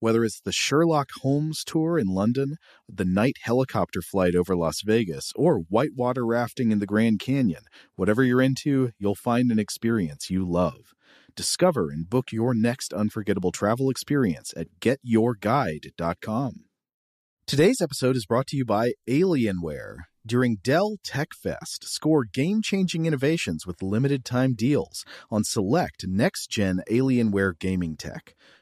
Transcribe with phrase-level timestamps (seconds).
[0.00, 2.56] Whether it's the Sherlock Holmes tour in London,
[2.88, 7.62] the night helicopter flight over Las Vegas, or whitewater rafting in the Grand Canyon,
[7.96, 10.94] whatever you're into, you'll find an experience you love.
[11.34, 16.64] Discover and book your next unforgettable travel experience at getyourguide.com.
[17.46, 19.96] Today's episode is brought to you by Alienware.
[20.26, 26.50] During Dell Tech Fest, score game changing innovations with limited time deals on select next
[26.50, 28.34] gen Alienware gaming tech.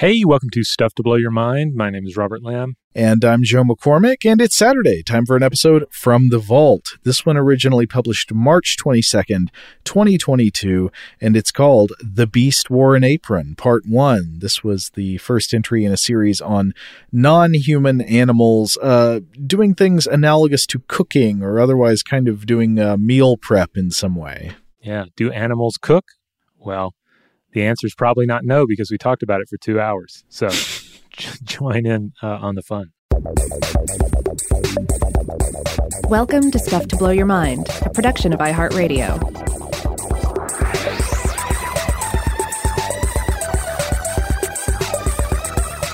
[0.00, 1.74] Hey, welcome to Stuff to Blow Your Mind.
[1.74, 2.76] My name is Robert Lamb.
[2.94, 5.02] And I'm Joe McCormick, and it's Saturday.
[5.02, 6.96] Time for an episode from the Vault.
[7.04, 9.48] This one originally published March 22nd,
[9.84, 10.90] 2022,
[11.20, 14.38] and it's called The Beast Wore an Apron, Part 1.
[14.38, 16.72] This was the first entry in a series on
[17.12, 22.96] non human animals uh, doing things analogous to cooking or otherwise kind of doing uh,
[22.96, 24.52] meal prep in some way.
[24.80, 25.04] Yeah.
[25.14, 26.06] Do animals cook?
[26.56, 26.94] Well,
[27.52, 30.24] the answer is probably not no because we talked about it for two hours.
[30.28, 30.48] So
[31.44, 32.92] join in uh, on the fun.
[36.08, 39.18] Welcome to Stuff to Blow Your Mind, a production of iHeartRadio.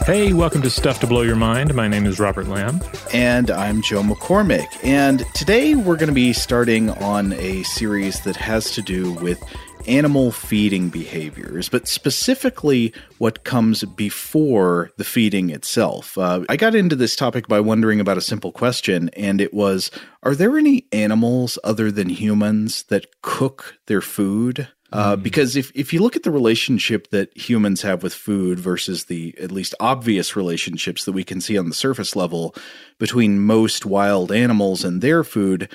[0.06, 1.75] Hey, welcome to Stuff to Blow Your Mind.
[1.75, 2.81] My name is Robert Lamb.
[3.12, 4.69] And I'm Joe McCormick.
[4.84, 9.43] And today we're going to be starting on a series that has to do with
[9.86, 16.16] animal feeding behaviors, but specifically what comes before the feeding itself.
[16.19, 19.91] Uh, I got into this topic by wondering about a simple question, and it was
[20.22, 24.69] Are there any animals other than humans that cook their food?
[24.92, 25.22] Uh, mm.
[25.22, 29.34] because if, if you look at the relationship that humans have with food versus the
[29.41, 32.54] at least obvious relationships that we can see on the surface level
[32.98, 35.68] between most wild animals and their food,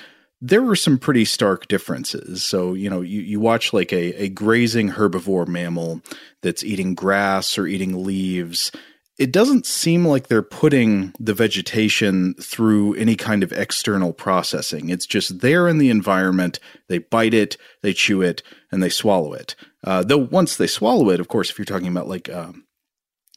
[0.44, 2.44] there were some pretty stark differences.
[2.44, 6.02] So, you know, you, you watch like a, a grazing herbivore mammal
[6.42, 8.72] that's eating grass or eating leaves.
[9.18, 14.88] It doesn't seem like they're putting the vegetation through any kind of external processing.
[14.88, 16.58] It's just there in the environment.
[16.88, 18.42] They bite it, they chew it,
[18.72, 19.54] and they swallow it.
[19.84, 22.64] Uh, though once they swallow it, of course, if you're talking about like um,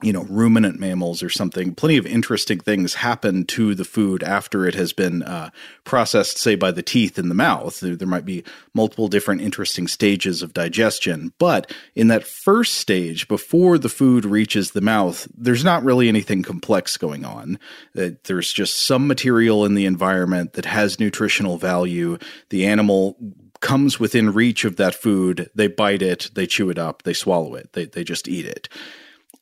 [0.02, 4.68] you know, ruminant mammals or something, plenty of interesting things happen to the food after
[4.68, 5.50] it has been uh,
[5.86, 7.80] processed, say, by the teeth in the mouth.
[7.80, 11.32] There, might be multiple different interesting stages of digestion.
[11.40, 16.44] But in that first stage, before the food reaches the mouth, there's not really anything
[16.44, 17.58] complex going on.
[17.94, 22.18] There's just some material in the environment that has nutritional value.
[22.50, 23.18] The animal
[23.62, 27.56] comes within reach of that food, they bite it, they chew it up, they swallow
[27.56, 28.68] it, they, they just eat it.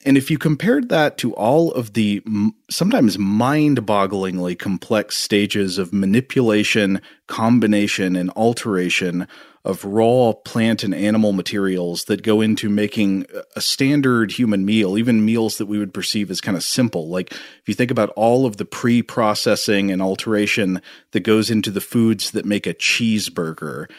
[0.06, 2.22] And if you compared that to all of the
[2.70, 9.28] sometimes mind bogglingly complex stages of manipulation, combination, and alteration
[9.66, 13.26] of raw plant and animal materials that go into making
[13.56, 17.08] a standard human meal, even meals that we would perceive as kind of simple.
[17.08, 20.82] Like if you think about all of the pre processing and alteration
[21.12, 23.90] that goes into the foods that make a cheeseburger,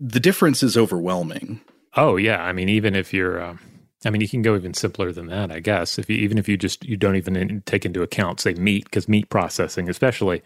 [0.00, 1.60] the difference is overwhelming.
[1.94, 2.42] Oh, yeah.
[2.42, 3.40] I mean, even if you're.
[3.40, 3.56] Uh
[4.04, 5.98] I mean, you can go even simpler than that, I guess.
[5.98, 8.84] If you, even if you just you don't even in, take into account, say, meat,
[8.84, 10.42] because meat processing, especially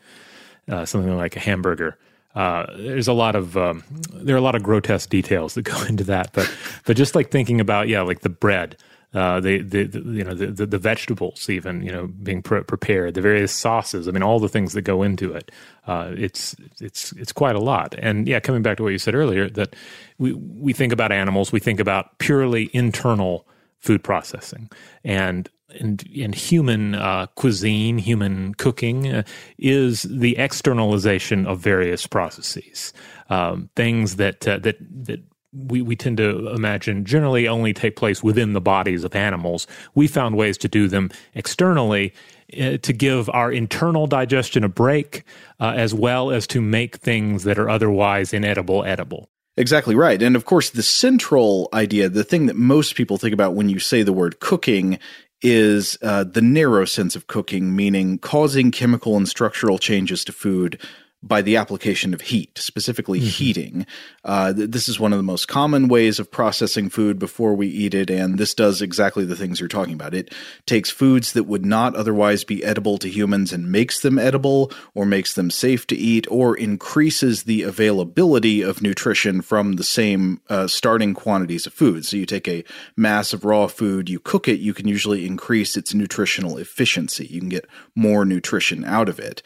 [0.68, 1.96] uh, something like a hamburger,
[2.34, 3.82] uh, there's a lot of um,
[4.12, 6.32] there are a lot of grotesque details that go into that.
[6.32, 6.52] But
[6.84, 8.76] but just like thinking about yeah, like the bread,
[9.16, 13.14] uh, the, the, you know the, the, the, vegetables even you know being pre- prepared,
[13.14, 14.06] the various sauces.
[14.06, 15.50] I mean, all the things that go into it.
[15.86, 17.94] Uh, it's it's it's quite a lot.
[17.98, 19.74] And yeah, coming back to what you said earlier, that
[20.18, 23.48] we we think about animals, we think about purely internal
[23.78, 24.68] food processing,
[25.02, 25.48] and
[25.80, 29.22] and, and human uh, cuisine, human cooking uh,
[29.56, 32.92] is the externalization of various processes,
[33.30, 35.22] um, things that uh, that that
[35.56, 39.66] we, we tend to imagine generally only take place within the bodies of animals.
[39.94, 42.12] We found ways to do them externally
[42.60, 45.24] uh, to give our internal digestion a break,
[45.58, 49.28] uh, as well as to make things that are otherwise inedible edible.
[49.56, 50.20] Exactly right.
[50.20, 53.78] And of course, the central idea, the thing that most people think about when you
[53.78, 54.98] say the word cooking,
[55.42, 60.80] is uh, the narrow sense of cooking, meaning causing chemical and structural changes to food
[61.26, 63.28] by the application of heat, specifically mm-hmm.
[63.28, 63.86] heating.
[64.24, 67.68] Uh, th- this is one of the most common ways of processing food before we
[67.68, 70.14] eat it, and this does exactly the things you're talking about.
[70.14, 70.32] It
[70.66, 75.06] takes foods that would not otherwise be edible to humans and makes them edible, or
[75.06, 80.66] makes them safe to eat, or increases the availability of nutrition from the same uh,
[80.66, 82.04] starting quantities of food.
[82.04, 82.64] So you take a
[82.96, 87.26] mass of raw food, you cook it, you can usually increase its nutritional efficiency.
[87.26, 89.42] You can get more nutrition out of it.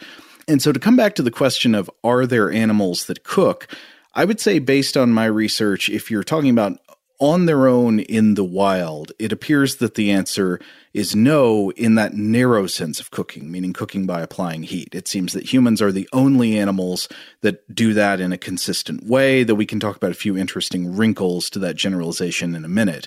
[0.51, 3.69] And so to come back to the question of are there animals that cook,
[4.15, 6.81] I would say, based on my research, if you're talking about
[7.21, 10.59] on their own in the wild, it appears that the answer
[10.93, 14.93] is no in that narrow sense of cooking, meaning cooking by applying heat.
[14.93, 17.09] It seems that humans are the only animals
[17.43, 20.97] that do that in a consistent way, though we can talk about a few interesting
[20.97, 23.07] wrinkles to that generalization in a minute.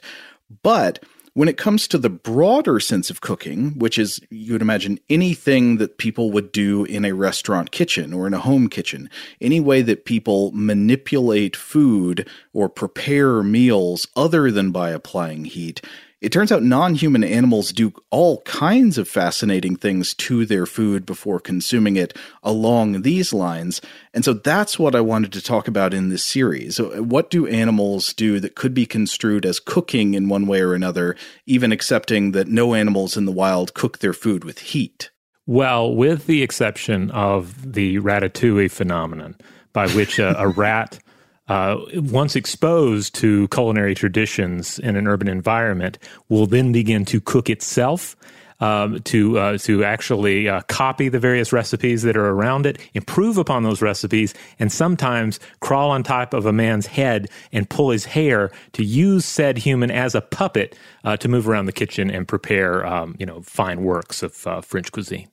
[0.62, 1.04] But
[1.34, 5.78] when it comes to the broader sense of cooking, which is, you would imagine, anything
[5.78, 9.10] that people would do in a restaurant kitchen or in a home kitchen,
[9.42, 15.82] any way that people manipulate food or prepare meals other than by applying heat,
[16.24, 21.06] it turns out non human animals do all kinds of fascinating things to their food
[21.06, 23.81] before consuming it along these lines.
[24.14, 26.80] And so that's what I wanted to talk about in this series.
[26.80, 30.74] Uh, what do animals do that could be construed as cooking in one way or
[30.74, 35.12] another, even accepting that no animals in the wild cook their food with heat?
[35.46, 39.36] Well, with the exception of the ratatouille phenomenon,
[39.74, 41.00] by which a, a rat
[41.48, 45.98] uh, once exposed to culinary traditions in an urban environment,
[46.30, 48.16] will then begin to cook itself.
[48.60, 53.38] Um, to uh, to actually uh, copy the various recipes that are around it, improve
[53.38, 58.06] upon those recipes, and sometimes crawl on top of a man's head and pull his
[58.06, 62.25] hair to use said human as a puppet uh, to move around the kitchen and
[62.25, 65.28] prepare um, you know fine works of uh, French cuisine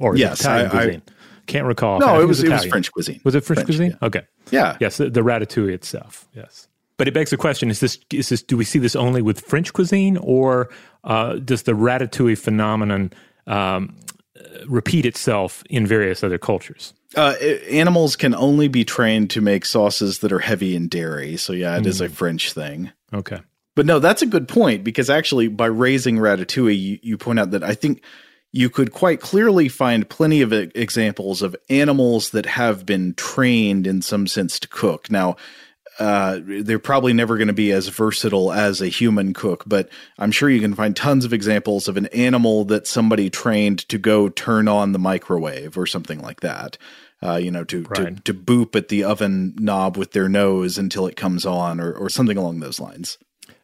[0.00, 1.02] or yes, Italian I, cuisine.
[1.06, 1.12] I,
[1.46, 1.98] can't recall.
[1.98, 3.20] No, it was, it was French cuisine.
[3.24, 3.90] Was it French, French cuisine?
[4.00, 4.06] Yeah.
[4.06, 4.22] Okay.
[4.50, 4.76] Yeah.
[4.80, 6.28] Yes, the, the ratatouille itself.
[6.34, 6.68] Yes.
[6.96, 8.42] But it begs the question: Is this is this?
[8.42, 10.70] Do we see this only with French cuisine, or
[11.02, 13.12] uh, does the ratatouille phenomenon
[13.46, 13.96] um,
[14.66, 16.94] repeat itself in various other cultures?
[17.16, 17.34] Uh,
[17.70, 21.36] animals can only be trained to make sauces that are heavy in dairy.
[21.36, 21.86] So yeah, it mm.
[21.86, 22.12] is a hmm.
[22.12, 22.90] French thing.
[23.12, 23.40] Okay.
[23.76, 27.50] But no, that's a good point because actually, by raising ratatouille, you, you point out
[27.52, 28.02] that I think
[28.54, 34.00] you could quite clearly find plenty of examples of animals that have been trained in
[34.00, 35.10] some sense to cook.
[35.10, 35.34] Now,
[35.98, 40.30] uh, they're probably never going to be as versatile as a human cook, but I'm
[40.30, 44.28] sure you can find tons of examples of an animal that somebody trained to go
[44.28, 46.78] turn on the microwave or something like that.
[47.20, 48.24] Uh, you know, to, right.
[48.24, 51.92] to to boop at the oven knob with their nose until it comes on, or
[51.92, 53.18] or something along those lines.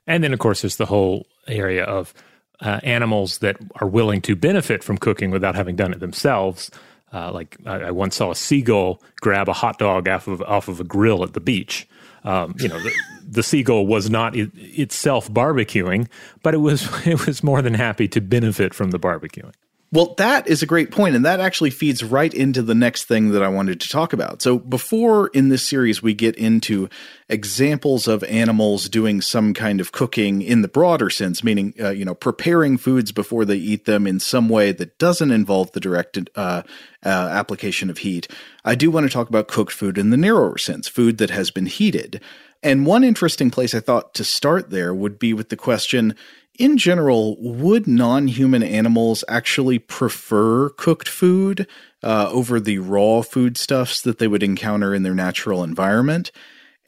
[0.07, 2.15] And then, of course, there's the whole area of
[2.61, 6.71] uh, animals that are willing to benefit from cooking without having done it themselves.
[7.13, 10.69] Uh, like I, I, once saw a seagull grab a hot dog off of off
[10.69, 11.89] of a grill at the beach.
[12.23, 12.93] Um, you know, the,
[13.29, 16.07] the, seagull was not it, itself barbecuing,
[16.43, 19.55] but it was it was more than happy to benefit from the barbecuing.
[19.93, 23.33] Well, that is a great point, and that actually feeds right into the next thing
[23.33, 24.41] that I wanted to talk about.
[24.41, 26.89] So, before in this series we get into
[27.29, 32.05] examples of animals doing some kind of cooking in the broader sense, meaning, uh, you
[32.05, 36.17] know, preparing foods before they eat them in some way that doesn't involve the direct
[36.37, 36.63] uh,
[37.05, 38.29] uh, application of heat,
[38.65, 41.51] I do want to talk about cooked food in the narrower sense, food that has
[41.51, 42.21] been heated.
[42.63, 46.15] And one interesting place I thought to start there would be with the question
[46.59, 51.67] in general, would non human animals actually prefer cooked food
[52.03, 56.31] uh, over the raw foodstuffs that they would encounter in their natural environment?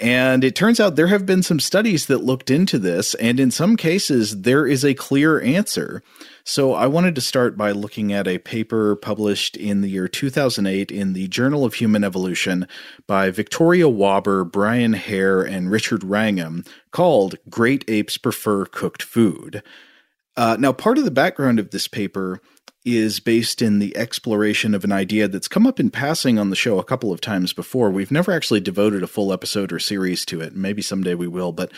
[0.01, 3.51] And it turns out there have been some studies that looked into this, and in
[3.51, 6.03] some cases, there is a clear answer.
[6.45, 10.91] So I wanted to start by looking at a paper published in the year 2008
[10.91, 12.67] in the Journal of Human Evolution
[13.07, 19.63] by Victoria Wobber, Brian Hare, and Richard Wrangham called Great Apes Prefer Cooked Food.
[20.37, 22.41] Uh, now, part of the background of this paper
[22.85, 26.57] is based in the exploration of an idea that's come up in passing on the
[26.57, 27.91] show a couple of times before.
[27.91, 30.57] We've never actually devoted a full episode or series to it.
[30.57, 31.71] Maybe someday we will, but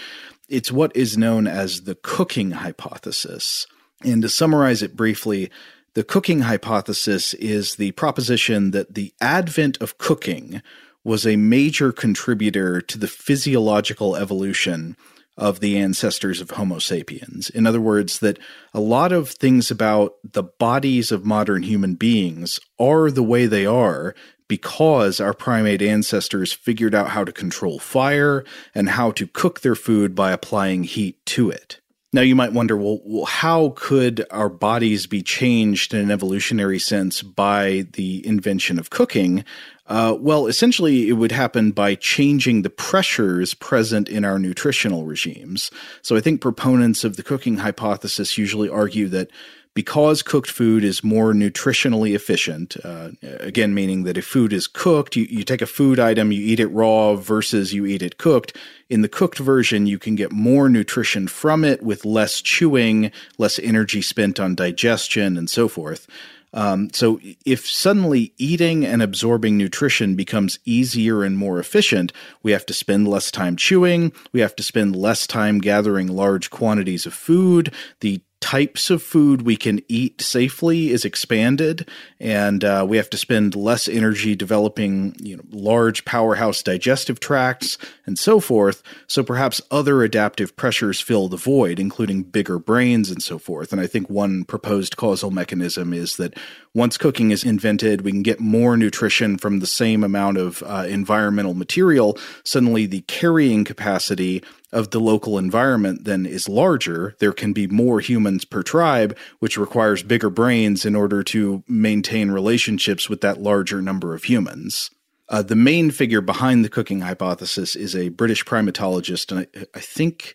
[0.49, 3.67] it's what is known as the cooking hypothesis.
[4.03, 5.51] And to summarize it briefly,
[5.95, 10.63] the cooking hypothesis is the proposition that the advent of cooking
[11.05, 14.97] was a major contributor to the physiological evolution
[15.37, 17.51] of the ancestors of Homo sapiens.
[17.51, 18.39] In other words, that
[18.73, 23.67] a lot of things about the bodies of modern human beings are the way they
[23.67, 24.15] are
[24.47, 29.75] because our primate ancestors figured out how to control fire and how to cook their
[29.75, 31.81] food by applying heat to it.
[32.13, 37.23] Now, you might wonder, well, how could our bodies be changed in an evolutionary sense
[37.23, 39.45] by the invention of cooking?
[39.87, 45.71] Uh, well, essentially, it would happen by changing the pressures present in our nutritional regimes.
[46.01, 49.31] So I think proponents of the cooking hypothesis usually argue that
[49.75, 55.17] because cooked food is more nutritionally efficient, uh, again, meaning that if food is cooked,
[55.17, 58.57] you, you take a food item, you eat it raw versus you eat it cooked.
[58.89, 63.59] In the cooked version, you can get more nutrition from it with less chewing, less
[63.59, 66.07] energy spent on digestion, and so forth.
[66.55, 72.65] Um, so, if suddenly eating and absorbing nutrition becomes easier and more efficient, we have
[72.67, 77.13] to spend less time chewing, we have to spend less time gathering large quantities of
[77.13, 77.75] food.
[78.01, 81.89] The types of food we can eat safely is expanded,
[82.21, 87.79] and uh, we have to spend less energy developing you know, large powerhouse digestive tracts
[88.05, 88.83] and so forth.
[89.07, 93.73] So perhaps other adaptive pressures fill the void, including bigger brains and so forth.
[93.73, 96.37] And I think one proposed causal mechanism is that
[96.75, 100.85] once cooking is invented, we can get more nutrition from the same amount of uh,
[100.89, 102.19] environmental material.
[102.45, 108.01] Suddenly, the carrying capacity of the local environment then is larger, there can be more
[108.01, 113.81] humans per tribe, which requires bigger brains in order to maintain relationships with that larger
[113.81, 114.91] number of humans.
[115.29, 119.81] Uh, the main figure behind the cooking hypothesis is a British primatologist, and I, I
[119.81, 120.35] think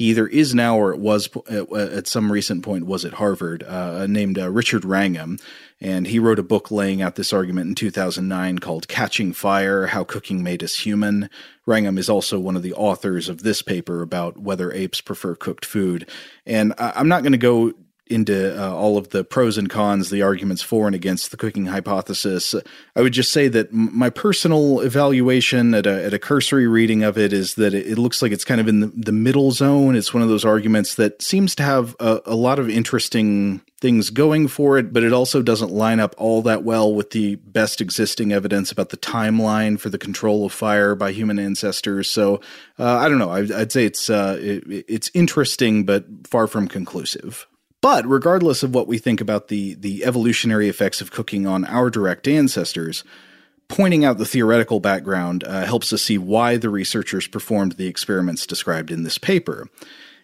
[0.00, 4.06] he either is now or it was at some recent point was at Harvard, uh,
[4.06, 5.38] named uh, Richard Wrangham,
[5.78, 10.02] and he wrote a book laying out this argument in 2009 called Catching Fire How
[10.02, 11.28] Cooking Made Us Human.
[11.66, 15.66] Wrangham is also one of the authors of this paper about whether apes prefer cooked
[15.66, 16.08] food.
[16.46, 17.74] And I- I'm not going to go
[18.10, 21.66] into uh, all of the pros and cons, the arguments for and against the cooking
[21.66, 22.54] hypothesis.
[22.96, 27.16] I would just say that my personal evaluation at a, at a cursory reading of
[27.16, 29.94] it is that it, it looks like it's kind of in the, the, middle zone.
[29.96, 34.10] It's one of those arguments that seems to have a, a lot of interesting things
[34.10, 37.80] going for it, but it also doesn't line up all that well with the best
[37.80, 42.10] existing evidence about the timeline for the control of fire by human ancestors.
[42.10, 42.40] So
[42.78, 43.30] uh, I don't know.
[43.30, 47.46] I, would say it's uh, it, it's interesting, but far from conclusive.
[47.82, 51.90] But regardless of what we think about the the evolutionary effects of cooking on our
[51.90, 53.04] direct ancestors,
[53.68, 58.46] pointing out the theoretical background uh, helps us see why the researchers performed the experiments
[58.46, 59.68] described in this paper.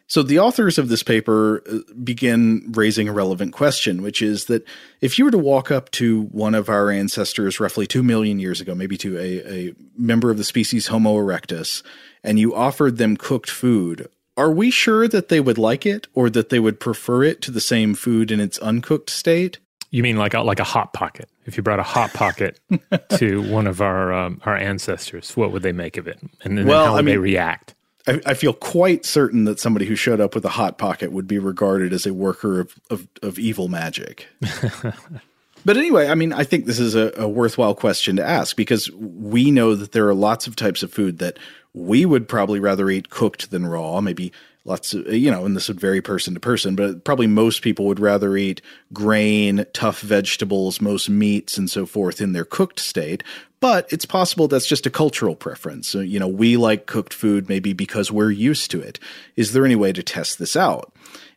[0.08, 4.64] So the authors of this paper uh, begin raising a relevant question, which is that
[5.00, 8.60] if you were to walk up to one of our ancestors roughly 2 million years
[8.60, 11.82] ago, maybe to a, a member of the species Homo erectus,
[12.22, 16.28] and you offered them cooked food, are we sure that they would like it or
[16.30, 19.58] that they would prefer it to the same food in its uncooked state?
[19.90, 21.28] You mean like a, like a hot pocket?
[21.46, 22.60] If you brought a hot pocket
[23.16, 26.18] to one of our um, our ancestors, what would they make of it?
[26.42, 27.74] And then, well, how would I mean, they react?
[28.06, 31.26] I, I, feel quite certain that somebody who showed up with a hot pocket would
[31.26, 34.26] be regarded as a worker of of, of evil magic.
[35.64, 38.90] but anyway, I mean, I think this is a, a worthwhile question to ask because
[38.92, 41.38] we know that there are lots of types of food that
[41.76, 44.00] we would probably rather eat cooked than raw.
[44.00, 44.32] Maybe
[44.64, 47.84] lots of, you know, and this would vary person to person, but probably most people
[47.84, 53.22] would rather eat grain, tough vegetables, most meats, and so forth in their cooked state.
[53.60, 55.86] But it's possible that's just a cultural preference.
[55.86, 58.98] So, you know, we like cooked food maybe because we're used to it.
[59.36, 60.92] Is there any way to test this out?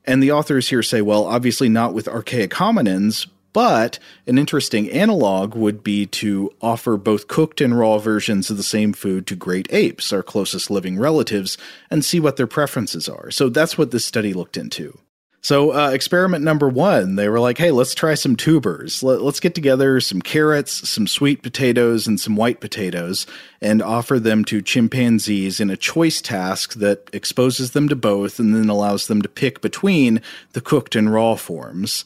[0.06, 5.56] And the authors here say, well, obviously not with archaic hominins, but an interesting analog
[5.56, 9.68] would be to offer both cooked and raw versions of the same food to great
[9.72, 11.58] apes, our closest living relatives,
[11.90, 13.32] and see what their preferences are.
[13.32, 14.98] So that's what this study looked into.
[15.42, 19.02] So, uh, experiment number one, they were like, hey, let's try some tubers.
[19.02, 23.26] Let, us get together some carrots, some sweet potatoes, and some white potatoes
[23.62, 28.54] and offer them to chimpanzees in a choice task that exposes them to both and
[28.54, 32.04] then allows them to pick between the cooked and raw forms.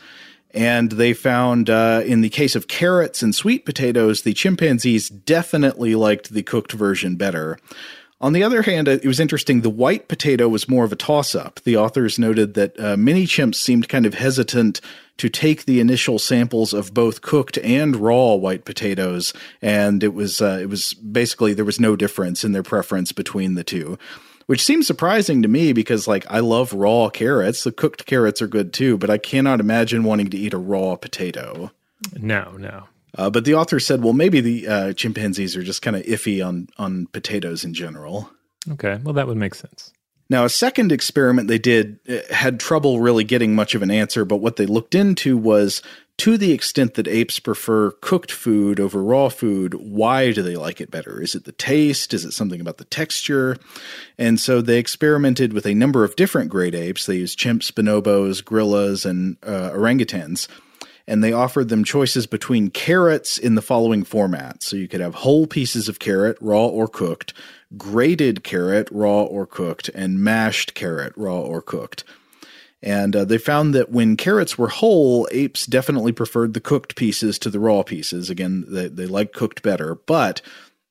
[0.54, 5.96] And they found, uh, in the case of carrots and sweet potatoes, the chimpanzees definitely
[5.96, 7.58] liked the cooked version better.
[8.24, 9.62] On the other hand, it was interesting.
[9.62, 11.60] The white potato was more of a toss up.
[11.66, 14.80] The authors noted that uh, many chimps seemed kind of hesitant
[15.18, 20.42] to take the initial samples of both cooked and raw white potatoes, and it was
[20.42, 24.00] uh, it was basically there was no difference in their preference between the two.
[24.46, 27.64] Which seems surprising to me because, like, I love raw carrots.
[27.64, 30.96] The cooked carrots are good too, but I cannot imagine wanting to eat a raw
[30.96, 31.72] potato.
[32.16, 32.88] No, no.
[33.18, 36.46] Uh, but the author said, well, maybe the uh, chimpanzees are just kind of iffy
[36.46, 38.30] on on potatoes in general.
[38.72, 39.92] Okay, well, that would make sense.
[40.30, 44.26] Now, a second experiment they did uh, had trouble really getting much of an answer,
[44.26, 45.82] but what they looked into was
[46.18, 50.80] to the extent that apes prefer cooked food over raw food, why do they like
[50.80, 51.22] it better?
[51.22, 52.14] Is it the taste?
[52.14, 53.58] Is it something about the texture?
[54.18, 57.06] And so they experimented with a number of different great apes.
[57.06, 60.48] They used chimps, bonobos, gorillas, and uh, orangutans
[61.08, 64.64] and they offered them choices between carrots in the following format.
[64.64, 67.34] So you could have whole pieces of carrot, raw or cooked,
[67.78, 72.04] grated carrot, raw or cooked, and mashed carrot, raw or cooked.
[72.84, 77.40] And uh, they found that when carrots were whole, apes definitely preferred the cooked pieces
[77.40, 78.30] to the raw pieces.
[78.30, 79.96] Again, they, they like cooked better.
[79.96, 80.42] But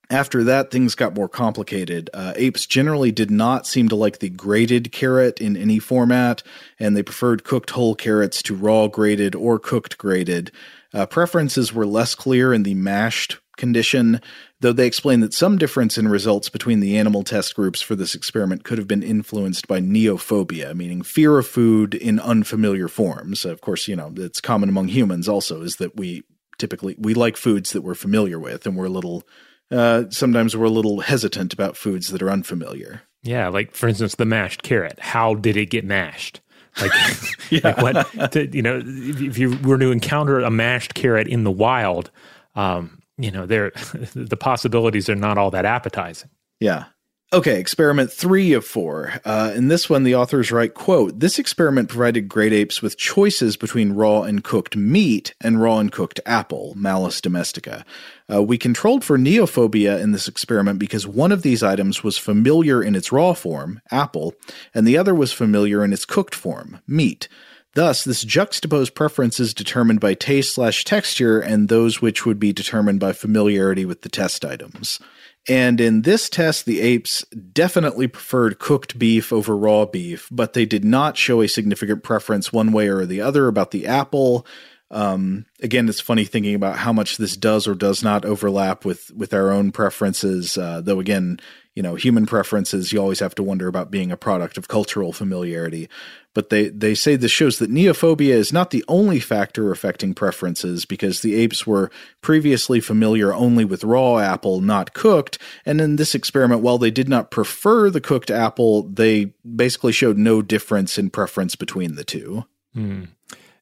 [0.08, 2.08] after that, things got more complicated.
[2.14, 6.42] Uh, apes generally did not seem to like the grated carrot in any format,
[6.78, 10.50] and they preferred cooked whole carrots to raw grated or cooked grated.
[10.94, 14.20] Uh, preferences were less clear in the mashed condition,
[14.60, 18.14] though they explained that some difference in results between the animal test groups for this
[18.14, 23.44] experiment could have been influenced by neophobia, meaning fear of food in unfamiliar forms.
[23.44, 26.24] Of course, you know, it's common among humans also, is that we
[26.58, 29.24] typically we like foods that we're familiar with and we're a little
[29.72, 33.02] uh, sometimes we're a little hesitant about foods that are unfamiliar.
[33.22, 34.98] Yeah, like for instance, the mashed carrot.
[35.00, 36.40] How did it get mashed?
[36.80, 36.92] Like,
[37.50, 37.60] yeah.
[37.64, 38.32] like what?
[38.32, 42.10] To, you know, if, if, you were to encounter a mashed carrot in the wild,
[42.54, 43.70] um, you know, there
[44.14, 46.30] the possibilities are not all that appetizing.
[46.60, 46.86] Yeah.
[47.34, 49.14] Okay, experiment three of four.
[49.24, 53.56] Uh, in this one, the authors write, quote, This experiment provided great apes with choices
[53.56, 57.86] between raw and cooked meat and raw and cooked apple, Malus domestica.
[58.30, 62.82] Uh, we controlled for neophobia in this experiment because one of these items was familiar
[62.82, 64.34] in its raw form, apple,
[64.74, 67.28] and the other was familiar in its cooked form, meat.
[67.74, 72.52] Thus, this juxtaposed preference is determined by taste slash texture and those which would be
[72.52, 75.00] determined by familiarity with the test items.
[75.48, 80.66] And in this test, the apes definitely preferred cooked beef over raw beef, but they
[80.66, 84.46] did not show a significant preference one way or the other about the apple.
[84.90, 89.10] Um, again, it's funny thinking about how much this does or does not overlap with
[89.12, 90.56] with our own preferences.
[90.56, 91.40] Uh, though, again,
[91.74, 95.12] you know, human preferences, you always have to wonder about being a product of cultural
[95.12, 95.88] familiarity.
[96.34, 100.84] But they, they say this shows that neophobia is not the only factor affecting preferences
[100.84, 105.38] because the apes were previously familiar only with raw apple, not cooked.
[105.64, 110.18] And in this experiment, while they did not prefer the cooked apple, they basically showed
[110.18, 112.44] no difference in preference between the two.
[112.74, 113.04] Hmm.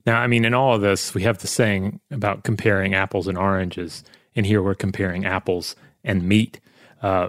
[0.07, 3.39] Now, I mean, in all of this, we have the saying about comparing apples and
[3.39, 4.03] oranges.
[4.35, 6.61] And here we're comparing apples and meat.
[7.03, 7.29] Uh,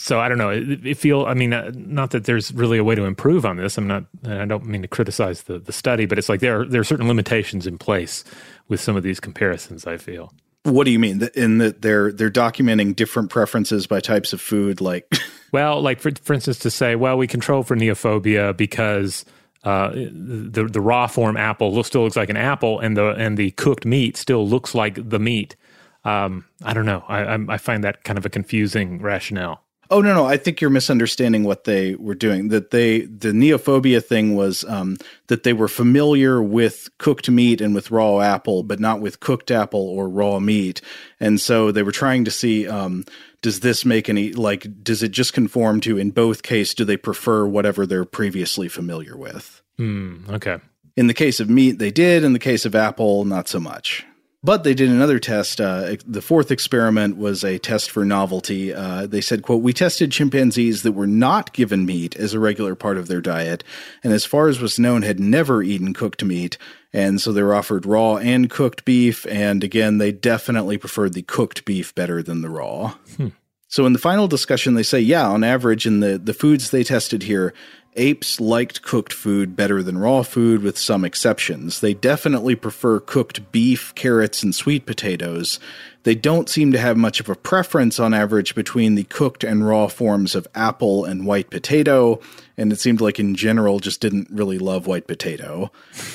[0.00, 0.48] so I don't know.
[0.48, 1.26] It, it feel.
[1.26, 3.76] I mean, uh, not that there's really a way to improve on this.
[3.76, 4.04] I'm not.
[4.26, 6.84] I don't mean to criticize the the study, but it's like there are there are
[6.84, 8.24] certain limitations in place
[8.68, 9.86] with some of these comparisons.
[9.86, 10.32] I feel.
[10.62, 11.28] What do you mean?
[11.34, 15.12] In that they're they're documenting different preferences by types of food, like.
[15.52, 19.24] well, like for for instance, to say, well, we control for neophobia because.
[19.62, 23.50] Uh, the the raw form apple still looks like an apple, and the and the
[23.50, 25.54] cooked meat still looks like the meat.
[26.02, 27.04] Um, I don't know.
[27.06, 29.62] I, I find that kind of a confusing rationale.
[29.92, 32.48] Oh no, no, I think you're misunderstanding what they were doing.
[32.48, 37.74] That they the neophobia thing was um, that they were familiar with cooked meat and
[37.74, 40.80] with raw apple, but not with cooked apple or raw meat,
[41.18, 43.04] and so they were trying to see um,
[43.42, 46.96] does this make any like does it just conform to in both case do they
[46.96, 49.60] prefer whatever they're previously familiar with?
[49.78, 50.58] Mm, okay.
[50.96, 52.24] In the case of meat, they did.
[52.24, 54.04] In the case of apple, not so much.
[54.42, 55.60] But they did another test.
[55.60, 58.72] Uh, the fourth experiment was a test for novelty.
[58.72, 62.74] Uh, they said, "quote We tested chimpanzees that were not given meat as a regular
[62.74, 63.62] part of their diet,
[64.02, 66.56] and as far as was known, had never eaten cooked meat.
[66.92, 69.26] And so they were offered raw and cooked beef.
[69.26, 73.28] And again, they definitely preferred the cooked beef better than the raw." Hmm.
[73.70, 76.82] So in the final discussion, they say, yeah, on average, in the, the foods they
[76.82, 77.54] tested here,
[77.96, 81.80] apes liked cooked food better than raw food, with some exceptions.
[81.80, 85.58] They definitely prefer cooked beef, carrots, and sweet potatoes.
[86.02, 89.66] They don't seem to have much of a preference on average between the cooked and
[89.66, 92.20] raw forms of apple and white potato.
[92.56, 95.70] And it seemed like in general just didn't really love white potato.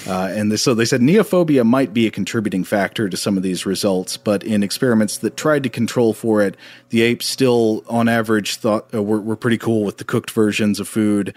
[0.08, 3.66] Uh, and so they said neophobia might be a contributing factor to some of these
[3.66, 6.56] results, but in experiments that tried to control for it,
[6.90, 10.80] the apes still, on average, thought uh, were, were pretty cool with the cooked versions
[10.80, 11.34] of food.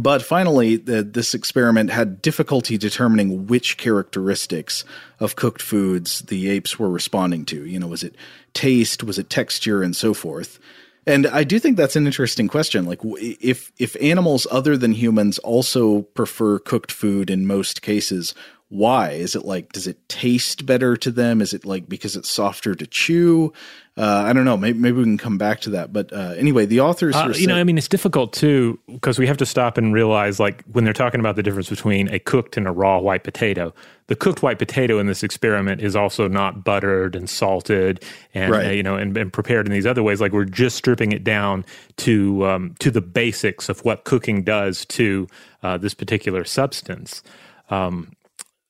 [0.00, 4.84] But finally, the, this experiment had difficulty determining which characteristics
[5.20, 7.64] of cooked foods the apes were responding to.
[7.64, 8.16] You know, was it
[8.54, 10.58] taste, was it texture, and so forth.
[11.06, 12.86] And I do think that's an interesting question.
[12.86, 18.34] Like, if if animals other than humans also prefer cooked food in most cases,
[18.68, 19.10] why?
[19.10, 21.40] Is it like does it taste better to them?
[21.40, 23.52] Is it like because it's softer to chew?
[23.96, 24.56] Uh, I don't know.
[24.56, 25.92] Maybe, maybe we can come back to that.
[25.92, 29.28] But uh, anyway, the authors, uh, you know, I mean, it's difficult too because we
[29.28, 32.56] have to stop and realize, like, when they're talking about the difference between a cooked
[32.56, 33.72] and a raw white potato,
[34.08, 38.02] the cooked white potato in this experiment is also not buttered and salted
[38.34, 38.66] and right.
[38.66, 40.20] uh, you know and, and, prepared in these other ways.
[40.20, 41.64] Like we're just stripping it down
[41.98, 45.28] to um, to the basics of what cooking does to
[45.62, 47.22] uh, this particular substance.
[47.70, 48.10] Um,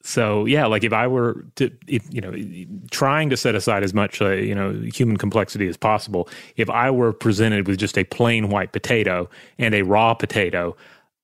[0.07, 2.35] so yeah, like if I were to, if, you know,
[2.91, 6.91] trying to set aside as much, uh, you know, human complexity as possible, if I
[6.91, 10.77] were presented with just a plain white potato and a raw potato,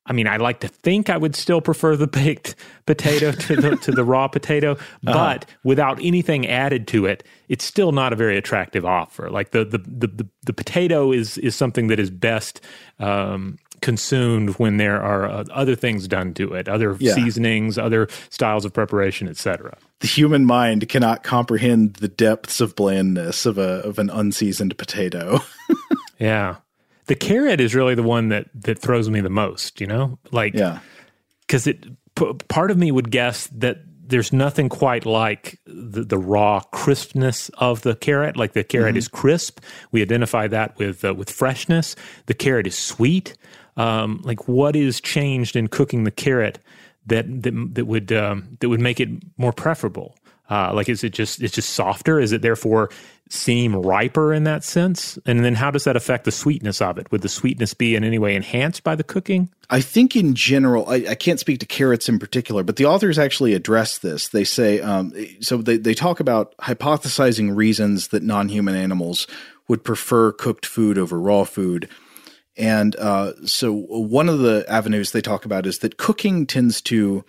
[0.06, 3.76] I mean, I like to think I would still prefer the baked potato to the
[3.76, 4.78] to the raw potato, uh-huh.
[5.02, 5.58] but uh-huh.
[5.62, 9.28] without anything added to it, it's still not a very attractive offer.
[9.28, 12.62] Like the the the the, the potato is is something that is best
[12.98, 17.14] um, consumed when there are uh, other things done to it, other yeah.
[17.14, 19.76] seasonings, other styles of preparation, etc.
[20.00, 25.40] The human mind cannot comprehend the depths of blandness of a of an unseasoned potato.
[26.18, 26.56] yeah.
[27.06, 30.18] The carrot is really the one that that throws me the most, you know?
[30.30, 30.80] Like Yeah.
[31.48, 33.78] Cuz it p- part of me would guess that
[34.10, 38.36] there's nothing quite like the, the, raw crispness of the carrot.
[38.36, 38.98] Like the carrot mm-hmm.
[38.98, 39.60] is crisp.
[39.92, 41.96] We identify that with uh, with freshness.
[42.26, 43.36] The carrot is sweet
[43.80, 46.58] um, like what is changed in cooking the carrot
[47.06, 50.16] that that, that would um, that would make it more preferable?
[50.50, 52.20] Uh, like is it just it's just softer?
[52.20, 52.90] Is it therefore
[53.30, 55.18] seem riper in that sense?
[55.24, 57.10] And then how does that affect the sweetness of it?
[57.10, 59.48] Would the sweetness be in any way enhanced by the cooking?
[59.70, 63.18] I think in general, I, I can't speak to carrots in particular, but the authors
[63.18, 64.28] actually address this.
[64.28, 69.26] They say um, so they they talk about hypothesizing reasons that non-human animals
[69.68, 71.88] would prefer cooked food over raw food.
[72.61, 77.25] And uh, so, one of the avenues they talk about is that cooking tends to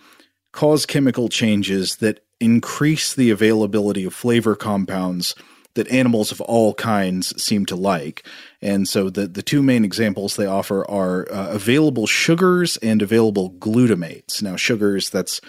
[0.52, 5.34] cause chemical changes that increase the availability of flavor compounds
[5.74, 8.26] that animals of all kinds seem to like.
[8.60, 13.52] And so, the, the two main examples they offer are uh, available sugars and available
[13.52, 14.42] glutamates.
[14.42, 15.40] Now, sugars, that's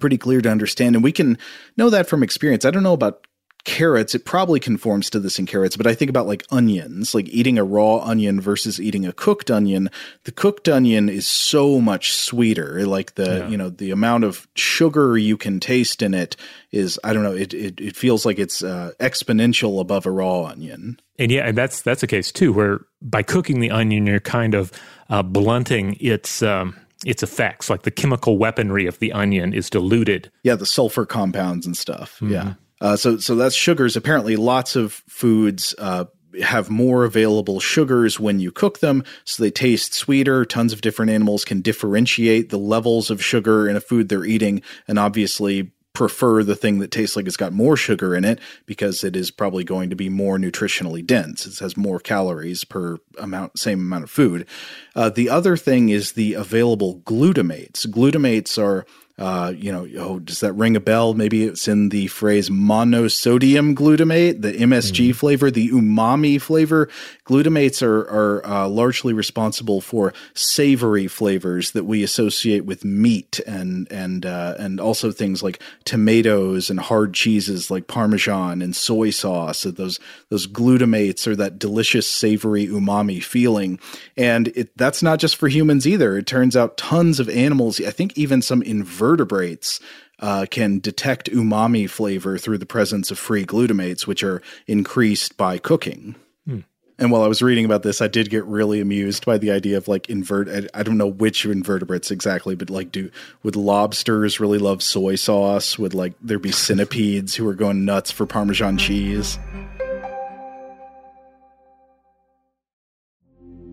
[0.00, 0.96] pretty clear to understand.
[0.96, 1.38] And we can
[1.76, 2.64] know that from experience.
[2.64, 3.24] I don't know about
[3.64, 7.28] carrots, it probably conforms to this in carrots, but I think about like onions, like
[7.28, 9.90] eating a raw onion versus eating a cooked onion.
[10.24, 12.86] The cooked onion is so much sweeter.
[12.86, 13.48] Like the, yeah.
[13.48, 16.36] you know, the amount of sugar you can taste in it
[16.72, 20.44] is, I don't know, it, it, it feels like it's uh, exponential above a raw
[20.44, 20.98] onion.
[21.18, 24.54] And yeah, and that's, that's a case too, where by cooking the onion, you're kind
[24.54, 24.72] of
[25.10, 27.68] uh, blunting its, um, its effects.
[27.68, 30.30] Like the chemical weaponry of the onion is diluted.
[30.44, 32.16] Yeah, the sulfur compounds and stuff.
[32.16, 32.32] Mm-hmm.
[32.32, 32.54] Yeah.
[32.80, 33.96] Uh, so so that's sugars.
[33.96, 36.06] Apparently, lots of foods uh,
[36.42, 40.44] have more available sugars when you cook them, so they taste sweeter.
[40.44, 44.62] Tons of different animals can differentiate the levels of sugar in a food they're eating,
[44.88, 49.02] and obviously prefer the thing that tastes like it's got more sugar in it because
[49.02, 51.46] it is probably going to be more nutritionally dense.
[51.46, 54.46] It has more calories per amount, same amount of food.
[54.94, 57.86] Uh, the other thing is the available glutamates.
[57.86, 58.86] Glutamates are
[59.20, 61.12] uh, you know, oh, does that ring a bell?
[61.12, 65.14] Maybe it's in the phrase monosodium glutamate, the MSG mm.
[65.14, 66.88] flavor, the umami flavor.
[67.26, 73.86] Glutamates are are uh, largely responsible for savory flavors that we associate with meat and
[73.92, 79.58] and uh, and also things like tomatoes and hard cheeses like Parmesan and soy sauce.
[79.58, 83.78] So those those glutamates are that delicious savory umami feeling,
[84.16, 86.16] and it, that's not just for humans either.
[86.16, 89.80] It turns out tons of animals, I think even some invertebrates vertebrates
[90.20, 95.58] uh, can detect umami flavor through the presence of free glutamates, which are increased by
[95.58, 96.14] cooking.
[96.46, 96.60] Hmm.
[96.96, 99.76] And while I was reading about this, I did get really amused by the idea
[99.78, 100.48] of like invert.
[100.72, 103.10] I don't know which invertebrates exactly, but like, do
[103.42, 105.76] would lobsters really love soy sauce?
[105.76, 109.40] Would like there be centipedes who are going nuts for Parmesan cheese?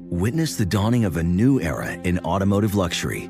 [0.09, 3.29] Witness the dawning of a new era in automotive luxury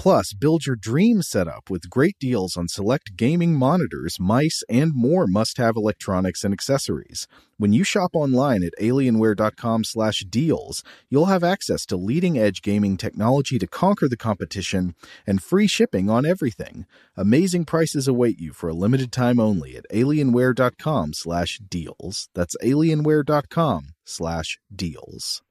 [0.00, 5.26] Plus, build your dream setup with great deals on select gaming monitors, mice, and more
[5.26, 7.28] must-have electronics and accessories.
[7.58, 14.08] When you shop online at alienware.com/deals, you'll have access to leading-edge gaming technology to conquer
[14.08, 14.94] the competition
[15.26, 16.86] and free shipping on everything.
[17.14, 22.28] Amazing prices await you for a limited time only at alienware.com/deals.
[22.34, 25.42] That's alienware.com/deals.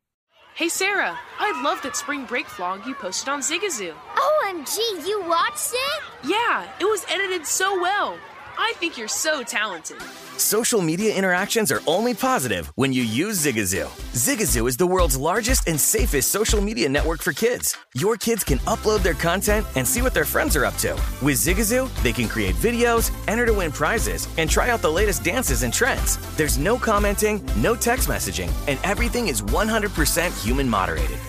[0.56, 3.94] Hey Sarah, I love that spring break vlog you posted on Zigazoo.
[4.18, 6.04] Oh, OMG, you watched it?
[6.24, 8.18] Yeah, it was edited so well.
[8.58, 10.02] I think you're so talented.
[10.38, 13.86] Social media interactions are only positive when you use Zigazoo.
[14.14, 17.78] Zigazoo is the world's largest and safest social media network for kids.
[17.94, 20.94] Your kids can upload their content and see what their friends are up to.
[21.22, 25.24] With Zigazoo, they can create videos, enter to win prizes, and try out the latest
[25.24, 26.18] dances and trends.
[26.38, 31.20] There's no commenting, no text messaging, and everything is 100% human moderated.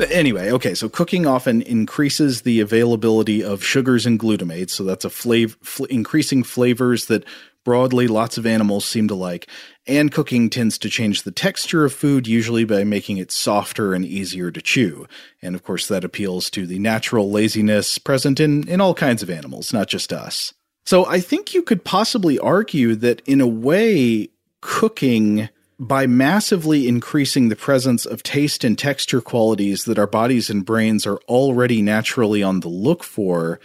[0.00, 5.10] anyway, okay, so cooking often increases the availability of sugars and glutamates, so that's a
[5.10, 7.24] flavor, fl- increasing flavors that
[7.64, 9.48] broadly lots of animals seem to like.
[9.86, 14.04] And cooking tends to change the texture of food, usually by making it softer and
[14.04, 15.06] easier to chew.
[15.42, 19.30] And of course, that appeals to the natural laziness present in, in all kinds of
[19.30, 20.54] animals, not just us.
[20.86, 24.30] So I think you could possibly argue that in a way,
[24.62, 30.64] cooking by massively increasing the presence of taste and texture qualities that our bodies and
[30.64, 33.60] brains are already naturally on the look for,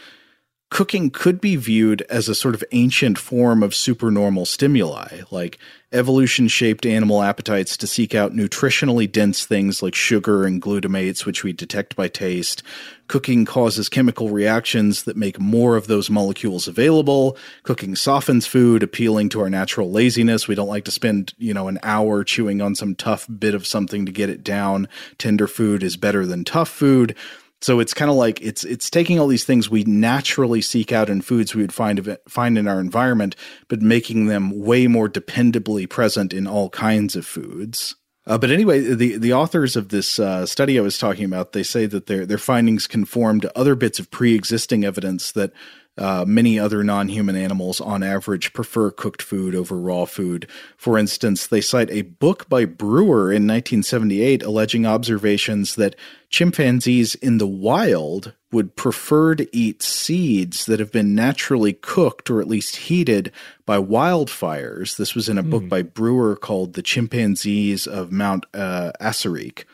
[0.73, 5.59] cooking could be viewed as a sort of ancient form of supernormal stimuli, like
[5.91, 11.43] evolution shaped animal appetites to seek out nutritionally dense things like sugar and glutamates, which
[11.43, 12.63] we detect by taste.
[13.07, 17.37] Cooking causes chemical reactions that make more of those molecules available.
[17.61, 20.47] Cooking softens food, appealing to our natural laziness.
[20.47, 23.67] We don't like to spend, you know, an hour chewing on some tough bit of
[23.67, 24.87] something to get it down.
[25.19, 27.15] Tender food is better than tough food.
[27.63, 31.09] So it's kind of like it's it's taking all these things we naturally seek out
[31.09, 33.37] in foods we would find find in our environment,
[33.69, 37.95] but making them way more dependably present in all kinds of foods.
[38.27, 41.63] Uh, but anyway, the the authors of this uh, study I was talking about, they
[41.63, 45.53] say that their their findings conform to other bits of pre existing evidence that
[45.97, 50.47] uh, many other non human animals, on average, prefer cooked food over raw food.
[50.75, 55.95] For instance, they cite a book by Brewer in 1978 alleging observations that
[56.29, 62.41] chimpanzees in the wild would prefer to eat seeds that have been naturally cooked or
[62.41, 63.31] at least heated
[63.65, 64.97] by wildfires.
[64.97, 65.49] This was in a mm.
[65.51, 69.65] book by Brewer called The Chimpanzees of Mount uh, Assirik.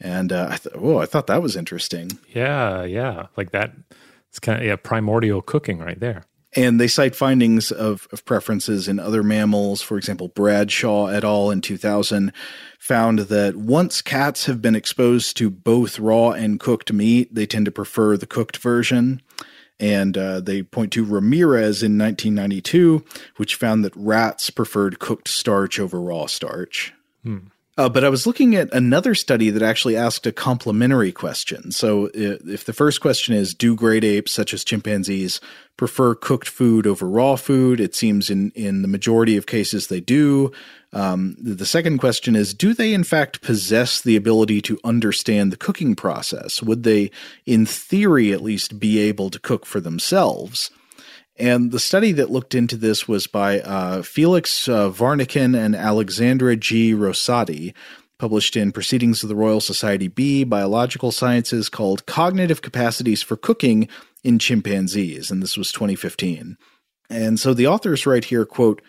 [0.00, 2.18] And uh, I th- oh, I thought that was interesting.
[2.28, 3.72] Yeah, yeah, like that
[4.30, 6.24] it's kind of yeah, primordial cooking right there.
[6.56, 9.82] And they cite findings of, of preferences in other mammals.
[9.82, 11.50] For example, Bradshaw et al.
[11.50, 12.32] in 2000
[12.78, 17.66] found that once cats have been exposed to both raw and cooked meat, they tend
[17.66, 19.22] to prefer the cooked version.
[19.78, 23.04] And uh, they point to Ramirez in 1992,
[23.36, 26.92] which found that rats preferred cooked starch over raw starch.
[27.22, 27.38] Hmm.
[27.80, 31.72] Uh, but I was looking at another study that actually asked a complementary question.
[31.72, 35.40] So, if the first question is, do great apes such as chimpanzees
[35.78, 37.80] prefer cooked food over raw food?
[37.80, 40.52] It seems in in the majority of cases they do.
[40.92, 45.56] Um, the second question is, do they in fact possess the ability to understand the
[45.56, 46.62] cooking process?
[46.62, 47.10] Would they,
[47.46, 50.70] in theory at least, be able to cook for themselves?
[51.40, 56.54] And the study that looked into this was by uh, Felix uh, Warneken and Alexandra
[56.54, 56.92] G.
[56.92, 57.72] Rosati,
[58.18, 63.88] published in Proceedings of the Royal Society B, Biological Sciences, called Cognitive Capacities for Cooking
[64.22, 65.30] in Chimpanzees.
[65.30, 66.58] And this was 2015.
[67.08, 68.82] And so the authors write here, quote,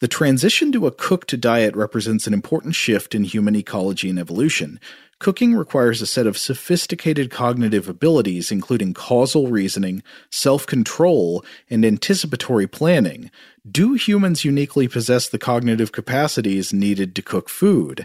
[0.00, 4.80] the transition to a cooked diet represents an important shift in human ecology and evolution.
[5.22, 12.66] Cooking requires a set of sophisticated cognitive abilities, including causal reasoning, self control, and anticipatory
[12.66, 13.30] planning.
[13.70, 18.04] Do humans uniquely possess the cognitive capacities needed to cook food?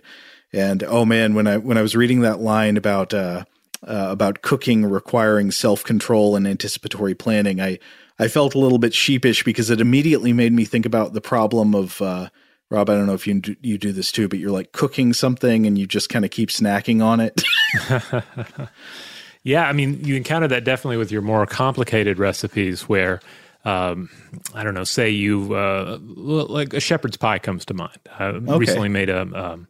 [0.53, 3.45] And oh man, when I when I was reading that line about uh,
[3.81, 7.79] uh, about cooking requiring self control and anticipatory planning, I
[8.19, 11.73] I felt a little bit sheepish because it immediately made me think about the problem
[11.73, 12.29] of uh,
[12.69, 15.13] Rob, I don't know if you do, you do this too, but you're like cooking
[15.13, 17.41] something and you just kind of keep snacking on it.
[19.43, 23.21] yeah, I mean, you encounter that definitely with your more complicated recipes where
[23.67, 24.09] um,
[24.53, 27.97] I don't know, say you uh, like a shepherd's pie comes to mind.
[28.17, 28.57] I okay.
[28.57, 29.67] recently made a um,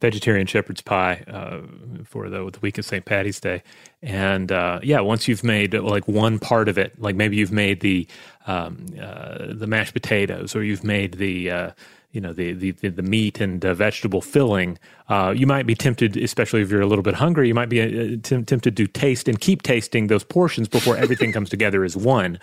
[0.00, 1.60] vegetarian shepherd's pie uh,
[2.04, 3.04] for the, the week of St.
[3.04, 3.62] Patty's Day,
[4.02, 7.80] and uh, yeah, once you've made like one part of it, like maybe you've made
[7.80, 8.06] the
[8.46, 11.70] um, uh, the mashed potatoes, or you've made the uh,
[12.14, 16.16] you know the the, the meat and uh, vegetable filling, uh, you might be tempted,
[16.16, 19.28] especially if you're a little bit hungry, you might be uh, t- tempted to taste
[19.28, 22.38] and keep tasting those portions before everything comes together as one.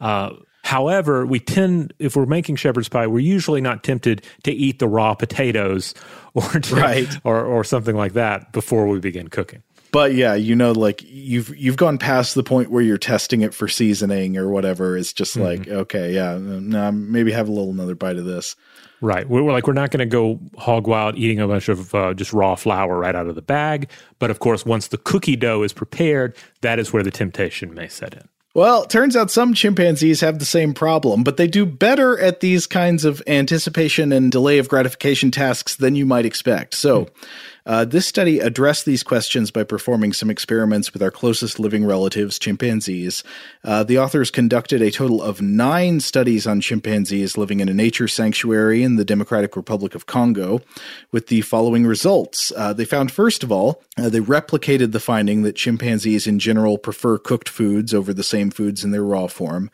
[0.00, 0.30] Uh,
[0.62, 4.86] however, we tend, if we're making shepherd's pie, we're usually not tempted to eat the
[4.86, 5.94] raw potatoes
[6.34, 7.18] or to, right.
[7.24, 11.56] or or something like that before we begin cooking but yeah, you know, like you've
[11.56, 14.96] you've gone past the point where you're testing it for seasoning or whatever.
[14.96, 15.44] It's just mm-hmm.
[15.44, 18.54] like, okay, yeah, no, maybe have a little another bite of this.
[19.00, 19.28] Right.
[19.28, 22.32] We're, like we're not going to go hog wild eating a bunch of uh, just
[22.32, 23.90] raw flour right out of the bag.
[24.18, 27.88] But of course, once the cookie dough is prepared, that is where the temptation may
[27.88, 28.28] set in.
[28.54, 32.66] Well, turns out some chimpanzees have the same problem, but they do better at these
[32.66, 36.74] kinds of anticipation and delay of gratification tasks than you might expect.
[36.74, 37.10] So, mm.
[37.68, 42.38] Uh, this study addressed these questions by performing some experiments with our closest living relatives,
[42.38, 43.22] chimpanzees.
[43.62, 48.08] Uh, the authors conducted a total of nine studies on chimpanzees living in a nature
[48.08, 50.62] sanctuary in the Democratic Republic of Congo
[51.12, 52.50] with the following results.
[52.56, 56.78] Uh, they found, first of all, uh, they replicated the finding that chimpanzees in general
[56.78, 59.70] prefer cooked foods over the same foods in their raw form.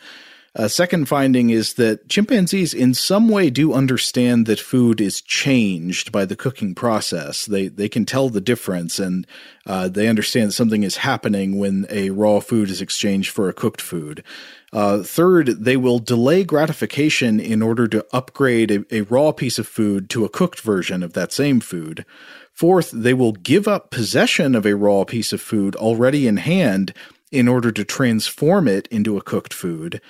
[0.57, 6.13] A second finding is that chimpanzees, in some way, do understand that food is changed
[6.13, 7.45] by the cooking process.
[7.45, 9.27] They they can tell the difference, and
[9.67, 13.81] uh, they understand something is happening when a raw food is exchanged for a cooked
[13.81, 14.23] food.
[14.73, 19.67] Uh, third, they will delay gratification in order to upgrade a, a raw piece of
[19.67, 22.07] food to a cooked version of that same food.
[22.53, 26.95] Fourth, they will give up possession of a raw piece of food already in hand
[27.33, 30.01] in order to transform it into a cooked food.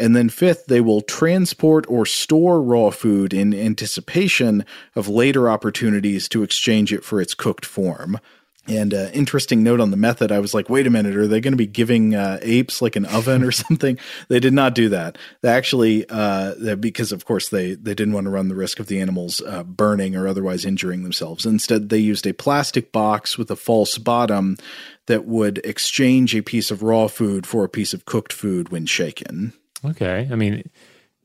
[0.00, 4.64] And then fifth, they will transport or store raw food in anticipation
[4.96, 8.18] of later opportunities to exchange it for its cooked form.
[8.66, 11.40] And uh, interesting note on the method, I was like, wait a minute, are they
[11.40, 13.98] going to be giving uh, apes like an oven or something?
[14.28, 15.18] they did not do that.
[15.42, 18.86] They actually, uh, because of course they they didn't want to run the risk of
[18.86, 21.44] the animals uh, burning or otherwise injuring themselves.
[21.44, 24.56] Instead, they used a plastic box with a false bottom
[25.08, 28.86] that would exchange a piece of raw food for a piece of cooked food when
[28.86, 29.52] shaken.
[29.84, 30.28] Okay.
[30.30, 30.68] I mean,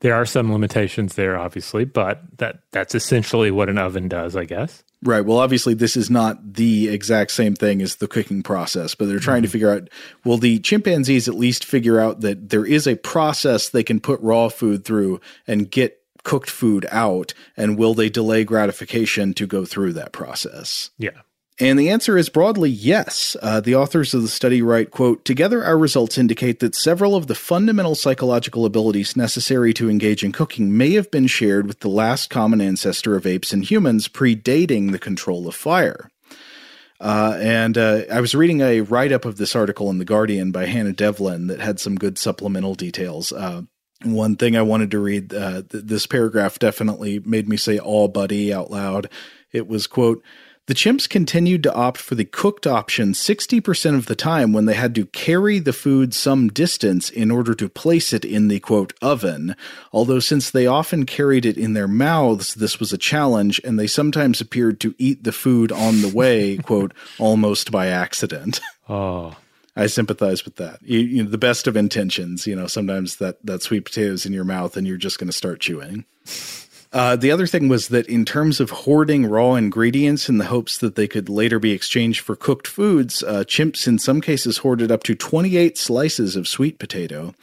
[0.00, 4.44] there are some limitations there, obviously, but that that's essentially what an oven does, I
[4.44, 4.82] guess.
[5.02, 5.24] Right.
[5.24, 9.18] Well, obviously, this is not the exact same thing as the cooking process, but they're
[9.18, 9.44] trying mm-hmm.
[9.44, 9.90] to figure out
[10.24, 14.20] will the chimpanzees at least figure out that there is a process they can put
[14.20, 19.64] raw food through and get cooked food out, and will they delay gratification to go
[19.64, 20.90] through that process?
[20.98, 21.10] Yeah.
[21.58, 23.34] And the answer is broadly yes.
[23.40, 27.28] Uh, the authors of the study write, quote, Together our results indicate that several of
[27.28, 31.88] the fundamental psychological abilities necessary to engage in cooking may have been shared with the
[31.88, 36.10] last common ancestor of apes and humans predating the control of fire.
[37.00, 40.50] Uh, and uh, I was reading a write up of this article in The Guardian
[40.50, 43.32] by Hannah Devlin that had some good supplemental details.
[43.32, 43.62] Uh,
[44.02, 48.08] one thing I wanted to read, uh, th- this paragraph definitely made me say all
[48.08, 49.08] buddy out loud.
[49.52, 50.22] It was, quote,
[50.66, 54.74] The chimps continued to opt for the cooked option 60% of the time when they
[54.74, 58.92] had to carry the food some distance in order to place it in the quote
[59.00, 59.54] oven.
[59.92, 63.86] Although, since they often carried it in their mouths, this was a challenge, and they
[63.86, 68.60] sometimes appeared to eat the food on the way, quote, almost by accident.
[68.88, 69.36] Oh.
[69.76, 70.80] I sympathize with that.
[70.82, 74.32] You, you know, the best of intentions, you know, sometimes that, that sweet potatoes in
[74.32, 76.06] your mouth and you're just going to start chewing.
[76.92, 80.78] Uh, the other thing was that in terms of hoarding raw ingredients in the hopes
[80.78, 84.90] that they could later be exchanged for cooked foods, uh, chimps in some cases hoarded
[84.90, 87.34] up to 28 slices of sweet potato.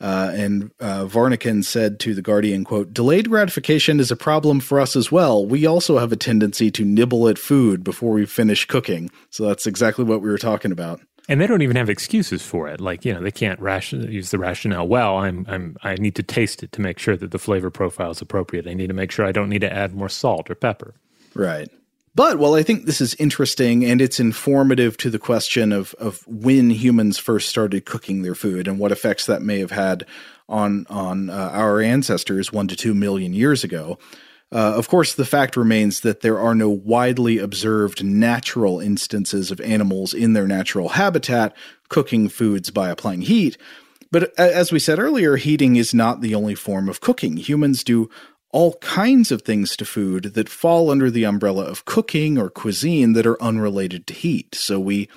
[0.00, 4.80] Uh, and uh, Warneken said to the Guardian, "quote Delayed gratification is a problem for
[4.80, 5.46] us as well.
[5.46, 9.10] We also have a tendency to nibble at food before we finish cooking.
[9.30, 12.68] So that's exactly what we were talking about." And they don't even have excuses for
[12.68, 12.80] it.
[12.80, 14.86] Like you know, they can't ration, use the rationale.
[14.86, 18.10] Well, I'm I'm I need to taste it to make sure that the flavor profile
[18.10, 18.66] is appropriate.
[18.66, 20.94] I need to make sure I don't need to add more salt or pepper.
[21.34, 21.68] Right.
[22.16, 26.22] But while I think this is interesting and it's informative to the question of of
[26.26, 30.06] when humans first started cooking their food and what effects that may have had
[30.48, 33.98] on on uh, our ancestors one to two million years ago,
[34.52, 39.60] uh, of course, the fact remains that there are no widely observed natural instances of
[39.60, 41.56] animals in their natural habitat
[41.88, 43.56] cooking foods by applying heat.
[44.12, 47.36] But as we said earlier, heating is not the only form of cooking.
[47.36, 48.08] Humans do
[48.52, 53.14] all kinds of things to food that fall under the umbrella of cooking or cuisine
[53.14, 54.54] that are unrelated to heat.
[54.54, 55.08] So we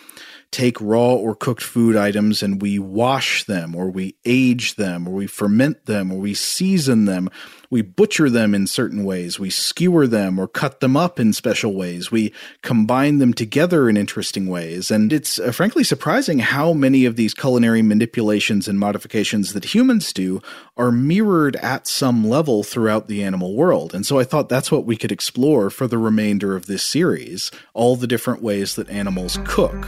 [0.51, 5.11] take raw or cooked food items and we wash them or we age them or
[5.11, 7.29] we ferment them or we season them
[7.69, 11.73] we butcher them in certain ways, we skewer them or cut them up in special
[11.73, 14.89] ways, we combine them together in interesting ways.
[14.89, 20.13] And it's uh, frankly surprising how many of these culinary manipulations and modifications that humans
[20.13, 20.41] do
[20.77, 23.93] are mirrored at some level throughout the animal world.
[23.93, 27.51] And so I thought that's what we could explore for the remainder of this series
[27.73, 29.87] all the different ways that animals cook.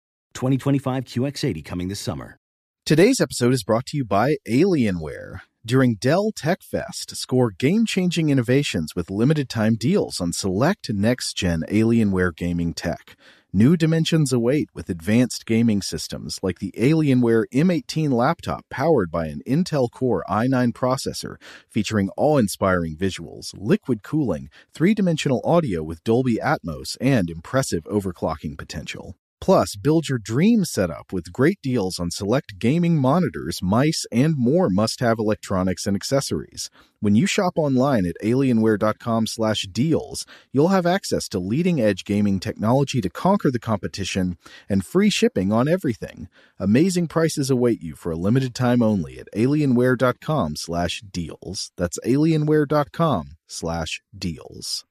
[0.33, 2.37] 2025 QX80 coming this summer.
[2.85, 5.41] Today's episode is brought to you by Alienware.
[5.63, 11.37] During Dell Tech Fest, score game changing innovations with limited time deals on select next
[11.37, 13.15] gen Alienware gaming tech.
[13.53, 19.41] New dimensions await with advanced gaming systems like the Alienware M18 laptop powered by an
[19.45, 21.35] Intel Core i9 processor
[21.69, 28.57] featuring awe inspiring visuals, liquid cooling, three dimensional audio with Dolby Atmos, and impressive overclocking
[28.57, 29.15] potential.
[29.41, 34.69] Plus, build your dream setup with great deals on select gaming monitors, mice, and more
[34.69, 36.69] must-have electronics and accessories.
[36.99, 43.49] When you shop online at alienware.com/deals, you'll have access to leading-edge gaming technology to conquer
[43.49, 44.37] the competition
[44.69, 46.27] and free shipping on everything.
[46.59, 51.71] Amazing prices await you for a limited time only at alienware.com/deals.
[51.75, 54.85] That's alienware.com/deals.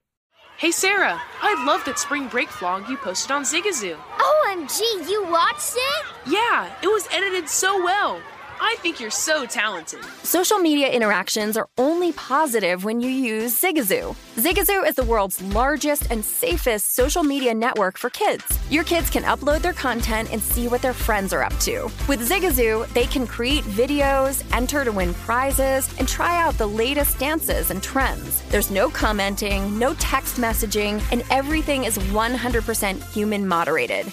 [0.58, 3.96] Hey Sarah, I love that spring break vlog you posted on Zigazoo.
[4.18, 6.06] Oh, OMG, you watched it?
[6.26, 8.20] Yeah, it was edited so well.
[8.60, 10.04] I think you're so talented.
[10.24, 14.16] Social media interactions are only positive when you use Zigazoo.
[14.34, 18.44] Zigazoo is the world's largest and safest social media network for kids.
[18.70, 21.84] Your kids can upload their content and see what their friends are up to.
[22.08, 27.20] With Zigazoo, they can create videos, enter to win prizes, and try out the latest
[27.20, 28.42] dances and trends.
[28.48, 34.12] There's no commenting, no text messaging, and everything is 100% human moderated.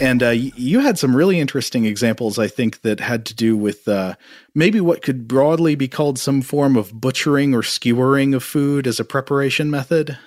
[0.00, 3.86] And uh, you had some really interesting examples, I think, that had to do with
[3.86, 4.14] uh,
[4.54, 8.98] maybe what could broadly be called some form of butchering or skewering of food as
[8.98, 10.18] a preparation method.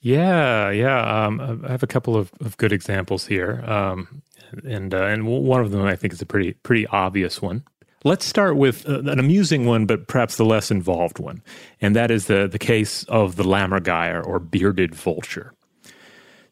[0.00, 1.26] Yeah, yeah.
[1.26, 4.22] Um, I have a couple of, of good examples here, um,
[4.62, 7.64] and uh, and one of them I think is a pretty pretty obvious one.
[8.04, 11.42] Let's start with uh, an amusing one, but perhaps the less involved one,
[11.80, 15.54] and that is the the case of the lammergeier or bearded vulture.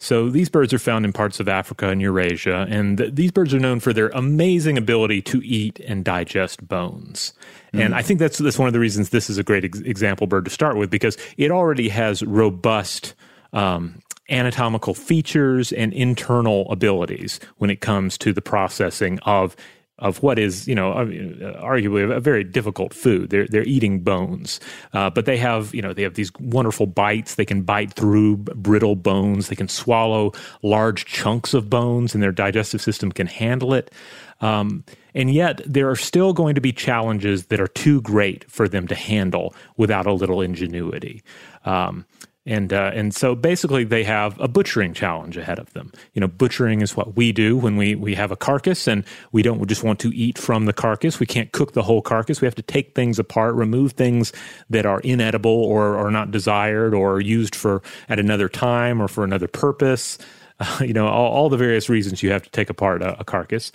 [0.03, 3.55] So these birds are found in parts of Africa and Eurasia, and th- these birds
[3.55, 7.33] are known for their amazing ability to eat and digest bones.
[7.73, 7.85] Mm.
[7.85, 10.27] And I think that's that's one of the reasons this is a great ex- example
[10.27, 13.15] bird to start with because it already has robust
[13.53, 19.55] um, anatomical features and internal abilities when it comes to the processing of
[19.99, 23.31] of what is, you know, arguably a very difficult food.
[23.31, 24.59] They're they're eating bones,
[24.93, 27.35] uh, but they have, you know, they have these wonderful bites.
[27.37, 29.49] They can bite through brittle bones.
[29.49, 30.33] They can swallow
[30.63, 33.93] large chunks of bones, and their digestive system can handle it.
[34.41, 34.85] Um,
[35.15, 38.89] and yet, there are still going to be challenges that are too great for them
[38.89, 41.23] to handle without a little ingenuity.
[41.65, 42.07] Um,
[42.45, 45.93] and uh, and so basically they have a butchering challenge ahead of them.
[46.13, 49.43] You know, butchering is what we do when we we have a carcass and we
[49.43, 51.21] don't just want to eat from the carcass.
[51.21, 52.41] We can't cook the whole carcass.
[52.41, 54.33] We have to take things apart, remove things
[54.71, 59.23] that are inedible or are not desired or used for at another time or for
[59.23, 60.19] another purpose.
[60.59, 63.25] Uh, you know, all, all, the various reasons you have to take apart a, a
[63.25, 63.73] carcass.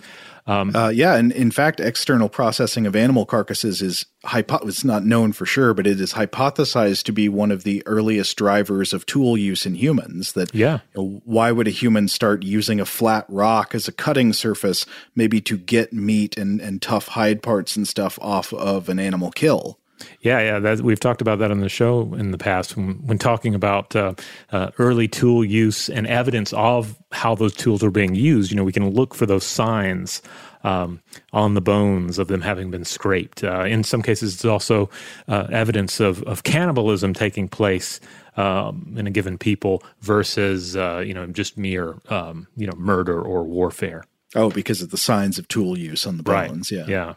[0.48, 5.04] Um, uh, yeah, and in fact, external processing of animal carcasses is hypo- it's not
[5.04, 9.04] known for sure, but it is hypothesized to be one of the earliest drivers of
[9.04, 10.32] tool use in humans.
[10.32, 13.92] That yeah, you know, why would a human start using a flat rock as a
[13.92, 18.88] cutting surface, maybe to get meat and and tough hide parts and stuff off of
[18.88, 19.78] an animal kill?
[20.20, 23.18] Yeah, yeah, that, we've talked about that on the show in the past when, when
[23.18, 24.14] talking about uh,
[24.52, 28.50] uh, early tool use and evidence of how those tools are being used.
[28.50, 30.22] You know, we can look for those signs
[30.64, 31.00] um,
[31.32, 33.44] on the bones of them having been scraped.
[33.44, 34.90] Uh, in some cases, it's also
[35.28, 38.00] uh, evidence of, of cannibalism taking place
[38.36, 43.20] um, in a given people versus uh, you know just mere um, you know murder
[43.20, 44.04] or warfare.
[44.34, 46.70] Oh, because of the signs of tool use on the bones.
[46.70, 46.78] Right.
[46.78, 46.86] Yeah.
[46.86, 47.14] Yeah.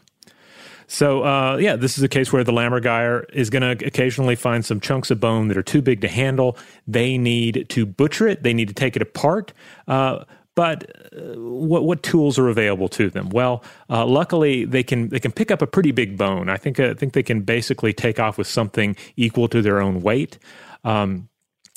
[0.92, 4.62] So, uh, yeah, this is a case where the lammergeier is going to occasionally find
[4.62, 6.58] some chunks of bone that are too big to handle.
[6.86, 8.42] They need to butcher it.
[8.42, 9.54] They need to take it apart.
[9.88, 10.24] Uh,
[10.54, 10.84] but
[11.16, 13.30] uh, what what tools are available to them?
[13.30, 16.50] Well, uh, luckily they can they can pick up a pretty big bone.
[16.50, 20.02] I think I think they can basically take off with something equal to their own
[20.02, 20.38] weight.
[20.84, 21.30] Um,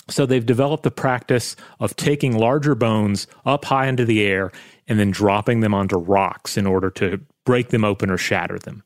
[0.10, 4.52] so they've developed the practice of taking larger bones up high into the air
[4.90, 8.84] and then dropping them onto rocks in order to break them open or shatter them.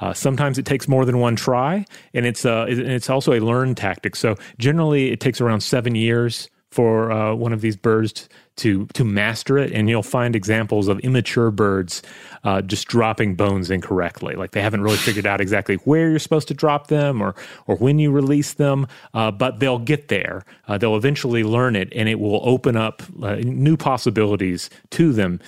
[0.00, 1.84] Uh, sometimes it takes more than one try,
[2.14, 4.16] and it's uh, it's also a learned tactic.
[4.16, 9.04] So generally, it takes around seven years for uh, one of these birds to to
[9.04, 12.02] master it, and you'll find examples of immature birds
[12.44, 16.48] uh, just dropping bones incorrectly, like they haven't really figured out exactly where you're supposed
[16.48, 17.34] to drop them or
[17.66, 20.44] or when you release them, uh, but they'll get there.
[20.68, 25.40] Uh, they'll eventually learn it, and it will open up uh, new possibilities to them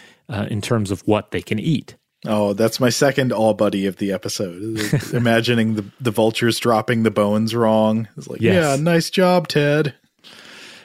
[0.48, 1.94] in terms of what they can eat.
[2.24, 4.80] Oh, that's my second all buddy of the episode.
[5.12, 8.08] Imagining the, the vultures dropping the bones wrong.
[8.16, 8.54] It's like, yes.
[8.54, 9.94] yeah, nice job, Ted.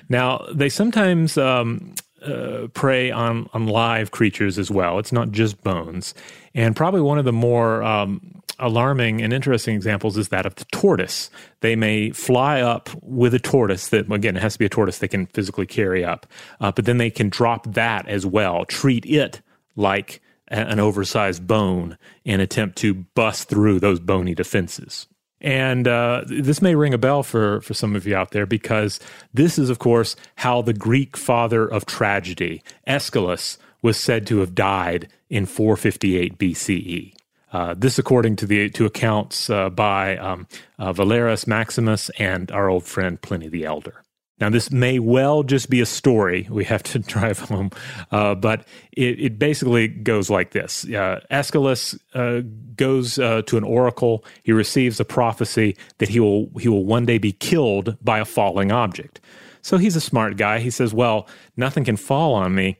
[0.09, 4.97] Now, they sometimes um, uh, prey on, on live creatures as well.
[4.97, 6.15] It's not just bones.
[6.55, 10.65] And probably one of the more um, alarming and interesting examples is that of the
[10.65, 11.29] tortoise.
[11.59, 14.97] They may fly up with a tortoise that, again, it has to be a tortoise
[14.97, 16.25] they can physically carry up,
[16.59, 19.41] uh, but then they can drop that as well, treat it
[19.75, 25.07] like an oversized bone and attempt to bust through those bony defenses.
[25.39, 28.99] And uh, this may ring a bell for, for some of you out there because
[29.33, 34.55] this is, of course, how the Greek father of tragedy, Aeschylus, was said to have
[34.55, 37.13] died in 458 BCE.
[37.53, 40.47] Uh, this, according to the to accounts uh, by um,
[40.79, 44.03] uh, Valerius Maximus and our old friend Pliny the Elder.
[44.39, 47.71] Now, this may well just be a story we have to drive home,
[48.11, 52.41] uh, but it, it, basically goes like this uh, Aeschylus uh,
[52.75, 54.23] goes uh, to an oracle.
[54.43, 58.25] He receives a prophecy that he will, he will one day be killed by a
[58.25, 59.19] falling object.
[59.61, 60.59] So he's a smart guy.
[60.59, 61.27] He says, Well,
[61.57, 62.77] nothing can fall on me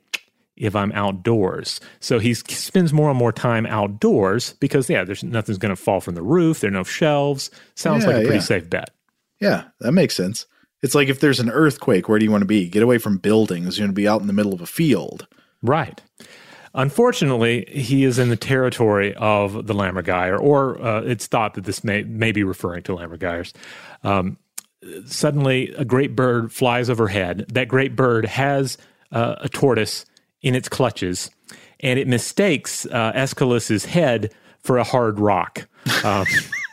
[0.56, 1.80] if I'm outdoors.
[2.00, 6.02] So he spends more and more time outdoors because, yeah, there's nothing's going to fall
[6.02, 6.60] from the roof.
[6.60, 7.52] There are no shelves.
[7.76, 8.42] Sounds yeah, like a pretty yeah.
[8.42, 8.90] safe bet.
[9.40, 10.46] Yeah, that makes sense.
[10.82, 12.68] It's like if there's an earthquake, where do you want to be?
[12.70, 13.78] Get away from buildings.
[13.78, 15.28] You want to be out in the middle of a field.
[15.62, 16.02] Right.
[16.74, 21.84] Unfortunately, he is in the territory of the lammergeier, or uh, it's thought that this
[21.84, 23.54] may, may be referring to lammergeiers.
[24.04, 24.38] Um,
[25.06, 27.48] suddenly, a great bird flies overhead.
[27.50, 28.78] That great bird has
[29.12, 30.06] uh, a tortoise
[30.44, 31.32] in its clutches,
[31.80, 35.68] and it mistakes uh, Aeschylus's head for a hard rock.
[36.04, 36.28] Um,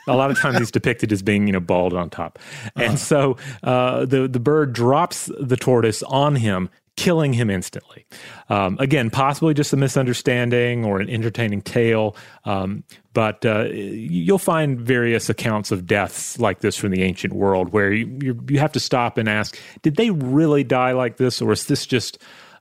[0.07, 2.39] a lot of times he's depicted as being, you know, bald on top,
[2.75, 2.95] and uh-huh.
[2.97, 8.05] so uh, the the bird drops the tortoise on him, killing him instantly.
[8.49, 12.83] Um, again, possibly just a misunderstanding or an entertaining tale, um,
[13.13, 17.91] but uh, you'll find various accounts of deaths like this from the ancient world where
[17.91, 21.65] you, you have to stop and ask, did they really die like this, or is
[21.65, 22.17] this just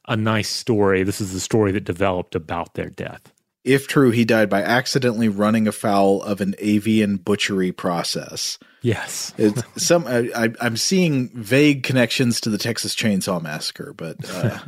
[0.09, 1.03] a nice story?
[1.03, 3.34] This is the story that developed about their death.
[3.65, 8.59] If true, he died by accidentally running afoul of an avian butchery process.
[8.83, 9.33] Yes,
[9.77, 14.59] some I, am seeing vague connections to the Texas Chainsaw Massacre, but uh...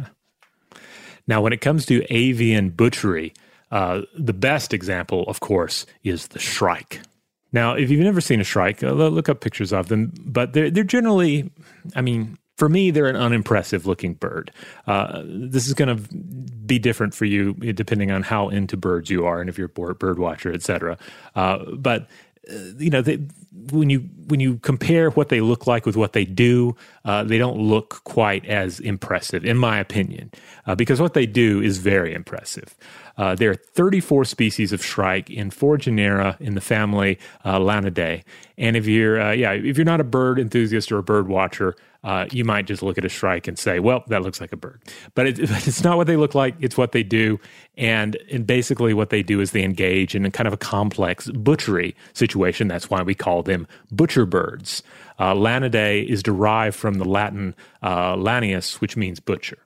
[1.26, 3.34] now when it comes to avian butchery,
[3.70, 7.00] uh, the best example, of course, is the shrike.
[7.52, 10.70] Now, if you've never seen a shrike, uh, look up pictures of them, but they're
[10.70, 11.50] they're generally,
[11.94, 14.50] I mean, for me, they're an unimpressive looking bird.
[14.86, 19.26] Uh, this is going to be different for you depending on how into birds you
[19.26, 20.96] are and if you're a bird watcher, et cetera.
[21.34, 22.08] Uh, but
[22.50, 23.18] uh, you know, they,
[23.72, 27.38] when you when you compare what they look like with what they do, uh, they
[27.38, 30.30] don't look quite as impressive, in my opinion,
[30.66, 32.76] uh, because what they do is very impressive.
[33.16, 38.22] Uh, there are 34 species of shrike in four genera in the family uh, Laniidae,
[38.58, 41.74] and if you're uh, yeah if you're not a bird enthusiast or a bird watcher,
[42.06, 44.56] uh, you might just look at a shrike and say, well, that looks like a
[44.56, 44.80] bird.
[45.16, 47.40] But it, it's not what they look like, it's what they do.
[47.76, 51.28] And, and basically, what they do is they engage in a kind of a complex
[51.30, 52.68] butchery situation.
[52.68, 54.84] That's why we call them butcher birds.
[55.18, 59.58] Uh, Laniidae is derived from the Latin uh, lanius, which means butcher.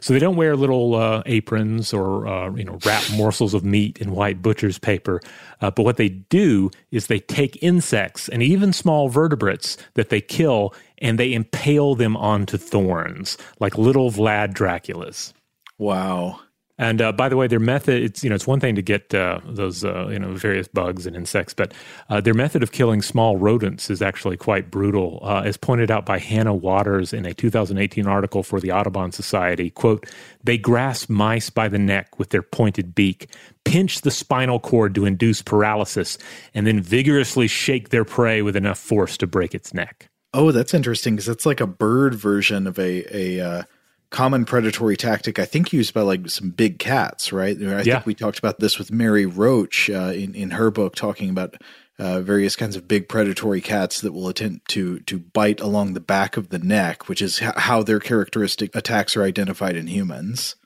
[0.00, 3.98] So they don't wear little uh, aprons or uh, you know wrap morsels of meat
[3.98, 5.20] in white butcher's paper,
[5.60, 10.20] uh, but what they do is they take insects and even small vertebrates that they
[10.20, 15.32] kill and they impale them onto thorns like little Vlad Draculas.
[15.78, 16.40] Wow.
[16.78, 19.14] And uh, by the way, their method, it's, you know, it's one thing to get
[19.14, 21.72] uh, those, uh, you know, various bugs and insects, but
[22.10, 25.20] uh, their method of killing small rodents is actually quite brutal.
[25.22, 29.70] Uh, as pointed out by Hannah Waters in a 2018 article for the Audubon Society,
[29.70, 30.06] quote,
[30.44, 33.30] they grasp mice by the neck with their pointed beak,
[33.64, 36.18] pinch the spinal cord to induce paralysis,
[36.52, 40.08] and then vigorously shake their prey with enough force to break its neck.
[40.34, 43.62] Oh, that's interesting because that's like a bird version of a, a, uh
[44.10, 47.56] common predatory tactic, I think used by like some big cats, right?
[47.56, 47.82] I yeah.
[47.82, 51.56] think we talked about this with Mary Roach uh, in in her book, talking about
[51.98, 56.00] uh, various kinds of big predatory cats that will attempt to to bite along the
[56.00, 60.56] back of the neck, which is h- how their characteristic attacks are identified in humans.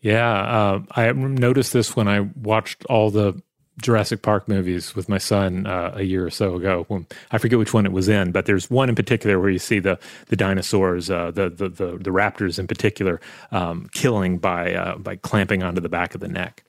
[0.00, 3.42] Yeah, uh, I noticed this when I watched all the
[3.82, 6.84] Jurassic Park movies with my son uh, a year or so ago.
[6.88, 9.58] When, I forget which one it was in, but there's one in particular where you
[9.58, 9.98] see the
[10.28, 13.20] the dinosaurs, uh, the, the, the the raptors in particular,
[13.52, 16.64] um, killing by uh, by clamping onto the back of the neck,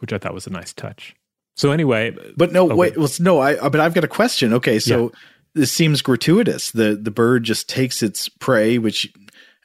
[0.00, 1.16] which I thought was a nice touch.
[1.56, 2.74] So anyway, but no, okay.
[2.74, 4.52] wait, well, no, I but I've got a question.
[4.52, 5.04] Okay, so.
[5.04, 5.18] Yeah.
[5.56, 6.72] This seems gratuitous.
[6.72, 9.14] The the bird just takes its prey, which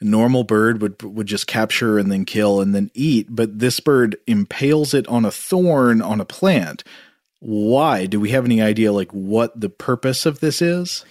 [0.01, 4.17] normal bird would would just capture and then kill and then eat, but this bird
[4.27, 6.83] impales it on a thorn on a plant.
[7.39, 8.05] Why?
[8.05, 11.05] Do we have any idea like what the purpose of this is?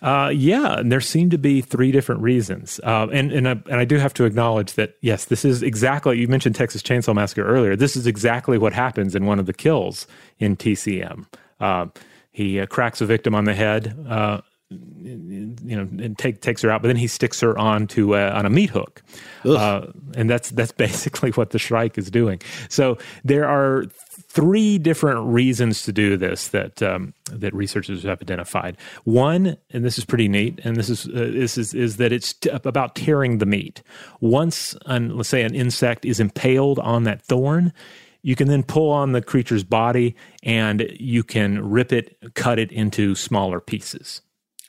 [0.00, 3.74] Uh, yeah, and there seem to be three different reasons, uh, and and I, and
[3.74, 7.44] I do have to acknowledge that yes, this is exactly you mentioned Texas Chainsaw Massacre
[7.44, 7.74] earlier.
[7.74, 10.06] This is exactly what happens in one of the kills
[10.38, 11.26] in TCM.
[11.58, 11.86] Uh,
[12.30, 16.70] he uh, cracks a victim on the head, uh, you know, and take, takes her
[16.70, 19.02] out, but then he sticks her on to uh, on a meat hook,
[19.46, 22.40] uh, and that's that's basically what the Shrike is doing.
[22.68, 23.84] So there are
[24.28, 28.76] three different reasons to do this that um, that researchers have identified.
[29.04, 32.34] One, and this is pretty neat, and this is uh, this is is that it's
[32.34, 33.82] t- about tearing the meat.
[34.20, 37.72] Once, an, let's say, an insect is impaled on that thorn
[38.20, 42.72] you can then pull on the creature's body and you can rip it, cut it
[42.72, 44.22] into smaller pieces.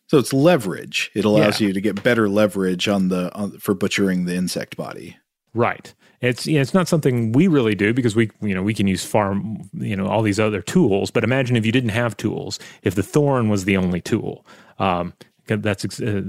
[0.09, 1.11] So it's leverage.
[1.13, 1.67] It allows yeah.
[1.67, 5.15] you to get better leverage on the on, for butchering the insect body.
[5.53, 5.93] Right.
[6.19, 8.87] It's you know, it's not something we really do because we you know we can
[8.87, 11.11] use farm you know all these other tools.
[11.11, 12.59] But imagine if you didn't have tools.
[12.81, 14.47] If the thorn was the only tool,
[14.79, 15.13] um,
[15.45, 16.23] that's uh,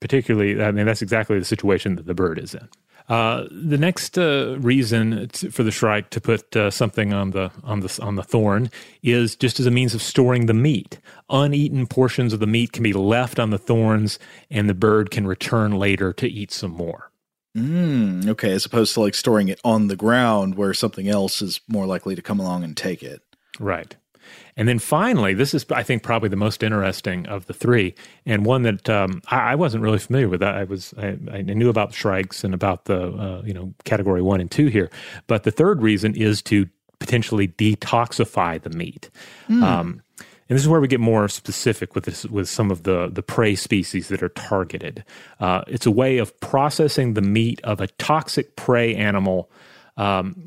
[0.00, 0.62] particularly.
[0.62, 2.68] I mean, that's exactly the situation that the bird is in.
[3.08, 7.80] Uh, the next uh, reason for the Shrike to put uh, something on the on
[7.80, 8.70] the on the thorn
[9.02, 10.98] is just as a means of storing the meat.
[11.30, 14.18] Uneaten portions of the meat can be left on the thorns,
[14.50, 17.12] and the bird can return later to eat some more.
[17.56, 21.60] Mm, okay, as opposed to like storing it on the ground where something else is
[21.68, 23.22] more likely to come along and take it.
[23.58, 23.96] Right.
[24.56, 27.94] And then finally, this is, I think, probably the most interesting of the three,
[28.24, 30.42] and one that um, I, I, wasn't really familiar with.
[30.42, 34.40] I was I, I knew about shrikes and about the uh, you know category one
[34.40, 34.90] and two here,
[35.26, 36.66] but the third reason is to
[36.98, 39.10] potentially detoxify the meat.
[39.48, 39.62] Mm.
[39.62, 40.02] Um,
[40.48, 43.22] and this is where we get more specific with this, with some of the the
[43.22, 45.04] prey species that are targeted.
[45.38, 49.50] Uh, it's a way of processing the meat of a toxic prey animal
[49.96, 50.44] um,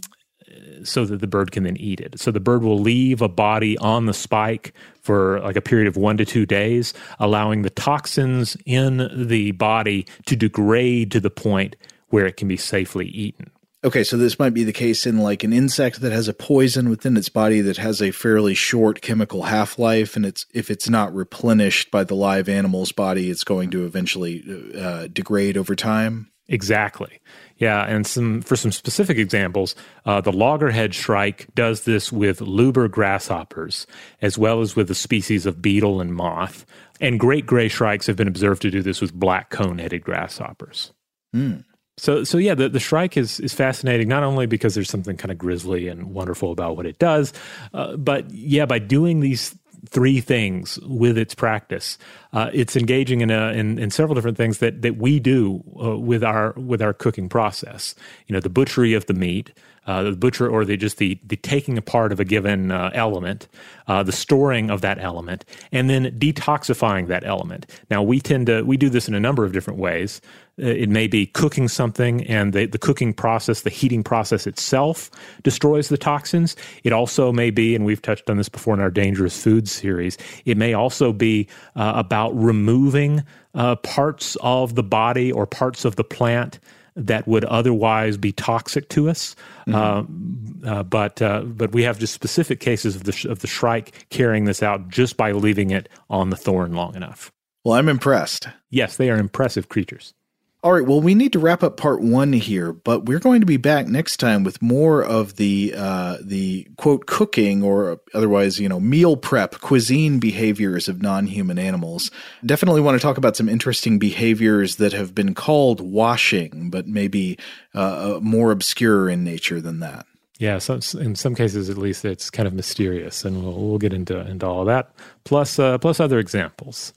[0.83, 2.19] so that the bird can then eat it.
[2.19, 5.97] So the bird will leave a body on the spike for like a period of
[5.97, 11.75] one to two days, allowing the toxins in the body to degrade to the point
[12.09, 13.51] where it can be safely eaten.
[13.81, 16.89] Okay, so this might be the case in like an insect that has a poison
[16.89, 21.15] within its body that has a fairly short chemical half-life and it's if it's not
[21.15, 24.43] replenished by the live animal's body, it's going to eventually
[24.77, 26.29] uh, degrade over time.
[26.49, 27.21] Exactly.
[27.59, 32.87] Yeah, and some for some specific examples, uh, the loggerhead shrike does this with lubber
[32.87, 33.85] grasshoppers,
[34.21, 36.65] as well as with the species of beetle and moth.
[37.01, 40.93] And great gray shrikes have been observed to do this with black cone-headed grasshoppers.
[41.35, 41.65] Mm.
[41.97, 45.31] So, so yeah, the, the shrike is is fascinating not only because there's something kind
[45.31, 47.33] of grisly and wonderful about what it does,
[47.73, 49.53] uh, but yeah, by doing these
[49.87, 51.97] three things with its practice.
[52.33, 55.97] Uh, it's engaging in, a, in, in several different things that that we do uh,
[55.97, 57.95] with our with our cooking process.
[58.27, 59.51] You know, the butchery of the meat,
[59.87, 63.47] uh, the butcher or the just the the taking apart of a given uh, element,
[63.87, 67.65] uh, the storing of that element, and then detoxifying that element.
[67.89, 70.21] Now we tend to we do this in a number of different ways.
[70.61, 75.09] Uh, it may be cooking something, and the, the cooking process, the heating process itself,
[75.43, 76.55] destroys the toxins.
[76.83, 80.17] It also may be, and we've touched on this before in our dangerous foods series.
[80.45, 85.95] It may also be uh, about removing uh, parts of the body or parts of
[85.95, 86.59] the plant
[86.95, 89.35] that would otherwise be toxic to us.
[89.67, 90.65] Mm-hmm.
[90.65, 93.47] Uh, uh, but uh, but we have just specific cases of the sh- of the
[93.47, 97.31] shrike carrying this out just by leaving it on the thorn long enough.
[97.63, 98.47] Well, I'm impressed.
[98.69, 100.13] Yes, they are impressive creatures.
[100.61, 103.45] All right, well, we need to wrap up part one here, but we're going to
[103.45, 108.67] be back next time with more of the uh, the quote cooking or otherwise, you
[108.67, 112.11] know, meal prep cuisine behaviors of non-human animals.
[112.45, 117.39] Definitely want to talk about some interesting behaviors that have been called washing, but maybe
[117.73, 120.05] uh, uh more obscure in nature than that.
[120.39, 123.93] Yeah, so in some cases, at least, it's kind of mysterious, and we'll, we'll get
[123.93, 124.91] into into all that,
[125.23, 126.91] plus uh, plus other examples.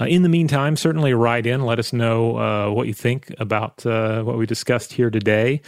[0.00, 1.62] Uh, in the meantime, certainly write in.
[1.62, 5.60] Let us know uh, what you think about uh, what we discussed here today.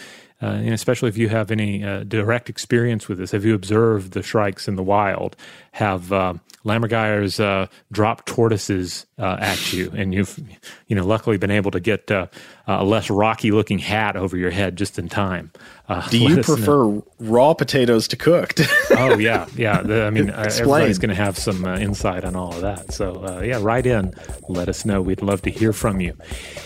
[0.43, 4.12] Uh, and especially if you have any uh, direct experience with this, have you observed
[4.12, 5.37] the shrikes in the wild?
[5.72, 10.39] Have uh, Lammergeiers uh, drop tortoises at you, and you've,
[10.87, 12.29] you know, luckily been able to get a
[12.66, 15.53] less rocky looking hat over your head just in time.
[15.87, 17.07] Uh, Do you prefer know.
[17.20, 18.61] raw potatoes to cooked?
[18.93, 19.82] oh yeah, yeah.
[19.82, 22.93] The, I mean, uh, everybody's going to have some uh, insight on all of that.
[22.93, 24.14] So uh, yeah, write in.
[24.49, 25.03] Let us know.
[25.03, 26.16] We'd love to hear from you.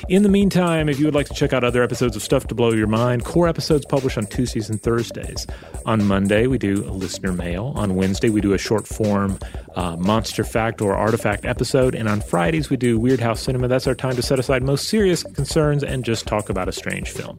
[0.09, 2.55] In the meantime, if you would like to check out other episodes of Stuff to
[2.55, 5.47] Blow Your Mind, core episodes published on Tuesdays and Thursdays.
[5.85, 7.73] On Monday, we do a listener mail.
[7.77, 9.39] On Wednesday, we do a short form
[9.75, 13.69] uh, monster fact or artifact episode, and on Fridays, we do Weird House Cinema.
[13.69, 17.11] That's our time to set aside most serious concerns and just talk about a strange
[17.11, 17.39] film.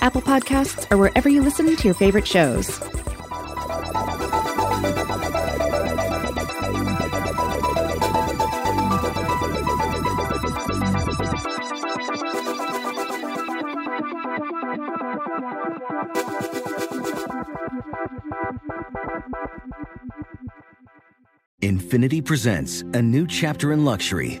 [0.00, 2.80] Apple Podcasts, or wherever you listen to your favorite shows.
[21.62, 24.40] Infiniti presents a new chapter in luxury,